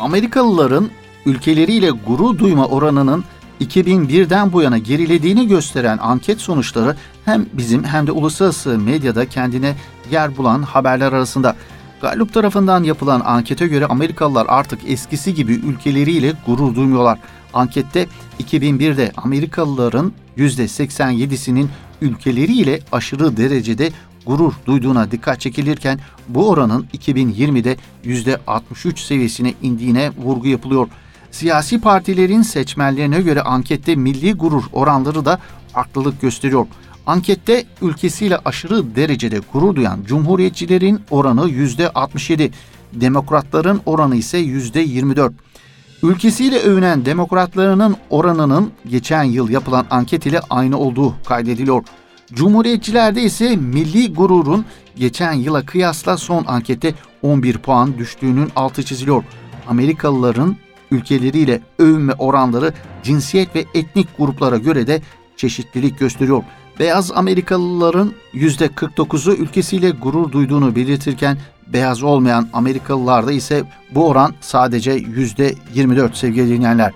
Amerikalıların 0.00 0.90
ülkeleriyle 1.26 1.90
gurur 1.90 2.38
duyma 2.38 2.66
oranının 2.66 3.24
2001'den 3.60 4.52
bu 4.52 4.62
yana 4.62 4.78
gerilediğini 4.78 5.48
gösteren 5.48 5.98
anket 5.98 6.40
sonuçları 6.40 6.96
hem 7.24 7.46
bizim 7.52 7.84
hem 7.84 8.06
de 8.06 8.12
uluslararası 8.12 8.78
medyada 8.78 9.28
kendine 9.28 9.74
yer 10.10 10.36
bulan 10.36 10.62
haberler 10.62 11.12
arasında. 11.12 11.56
Gallup 12.00 12.34
tarafından 12.34 12.82
yapılan 12.82 13.22
ankete 13.24 13.66
göre 13.66 13.86
Amerikalılar 13.86 14.46
artık 14.48 14.80
eskisi 14.86 15.34
gibi 15.34 15.52
ülkeleriyle 15.52 16.32
gurur 16.46 16.74
duymuyorlar. 16.74 17.18
Ankette 17.54 18.06
2001'de 18.42 19.12
Amerikalıların 19.16 20.12
%87'sinin 20.38 21.68
ülkeleriyle 22.00 22.80
aşırı 22.92 23.36
derecede 23.36 23.90
gurur 24.26 24.52
duyduğuna 24.66 25.10
dikkat 25.10 25.40
çekilirken 25.40 26.00
bu 26.28 26.48
oranın 26.48 26.86
2020'de 26.94 27.76
%63 28.04 28.98
seviyesine 28.98 29.54
indiğine 29.62 30.10
vurgu 30.10 30.48
yapılıyor. 30.48 30.88
Siyasi 31.34 31.80
partilerin 31.80 32.42
seçmenlerine 32.42 33.20
göre 33.20 33.42
ankette 33.42 33.96
milli 33.96 34.32
gurur 34.32 34.64
oranları 34.72 35.24
da 35.24 35.38
farklılık 35.72 36.20
gösteriyor. 36.20 36.66
Ankette 37.06 37.64
ülkesiyle 37.82 38.38
aşırı 38.44 38.96
derecede 38.96 39.40
gurur 39.52 39.76
duyan 39.76 40.04
cumhuriyetçilerin 40.04 41.00
oranı 41.10 41.50
%67, 41.50 42.50
demokratların 42.92 43.80
oranı 43.86 44.16
ise 44.16 44.38
%24. 44.38 45.32
Ülkesiyle 46.02 46.58
övünen 46.58 47.04
demokratlarının 47.04 47.96
oranının 48.10 48.70
geçen 48.86 49.22
yıl 49.22 49.48
yapılan 49.48 49.86
anket 49.90 50.26
ile 50.26 50.40
aynı 50.50 50.78
olduğu 50.78 51.14
kaydediliyor. 51.24 51.84
Cumhuriyetçilerde 52.32 53.22
ise 53.22 53.56
milli 53.56 54.12
gururun 54.12 54.64
geçen 54.96 55.32
yıla 55.32 55.66
kıyasla 55.66 56.16
son 56.16 56.44
ankette 56.46 56.94
11 57.22 57.58
puan 57.58 57.98
düştüğünün 57.98 58.50
altı 58.56 58.82
çiziliyor. 58.82 59.24
Amerikalıların 59.68 60.56
ülkeleriyle 60.94 61.60
övünme 61.78 62.12
oranları 62.18 62.72
cinsiyet 63.02 63.56
ve 63.56 63.64
etnik 63.74 64.08
gruplara 64.18 64.56
göre 64.56 64.86
de 64.86 65.02
çeşitlilik 65.36 65.98
gösteriyor. 65.98 66.42
Beyaz 66.78 67.12
Amerikalıların 67.12 68.12
%49'u 68.34 69.34
ülkesiyle 69.34 69.90
gurur 69.90 70.32
duyduğunu 70.32 70.76
belirtirken 70.76 71.38
beyaz 71.66 72.02
olmayan 72.02 72.48
Amerikalılarda 72.52 73.32
ise 73.32 73.64
bu 73.94 74.08
oran 74.08 74.34
sadece 74.40 74.96
%24 74.96 76.14
sevgili 76.14 76.48
dinleyenler. 76.48 76.92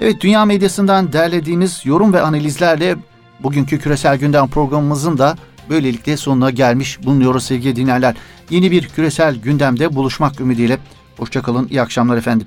Evet 0.00 0.20
dünya 0.20 0.44
medyasından 0.44 1.12
derlediğimiz 1.12 1.80
yorum 1.84 2.12
ve 2.12 2.20
analizlerle 2.20 2.96
bugünkü 3.40 3.78
küresel 3.78 4.18
gündem 4.18 4.48
programımızın 4.48 5.18
da 5.18 5.36
böylelikle 5.70 6.16
sonuna 6.16 6.50
gelmiş 6.50 7.02
bulunuyoruz 7.02 7.44
sevgili 7.44 7.76
dinleyenler. 7.76 8.14
Yeni 8.50 8.70
bir 8.70 8.88
küresel 8.88 9.36
gündemde 9.36 9.94
buluşmak 9.94 10.40
ümidiyle. 10.40 10.78
Hoşçakalın, 11.16 11.68
iyi 11.68 11.82
akşamlar 11.82 12.16
efendim. 12.16 12.46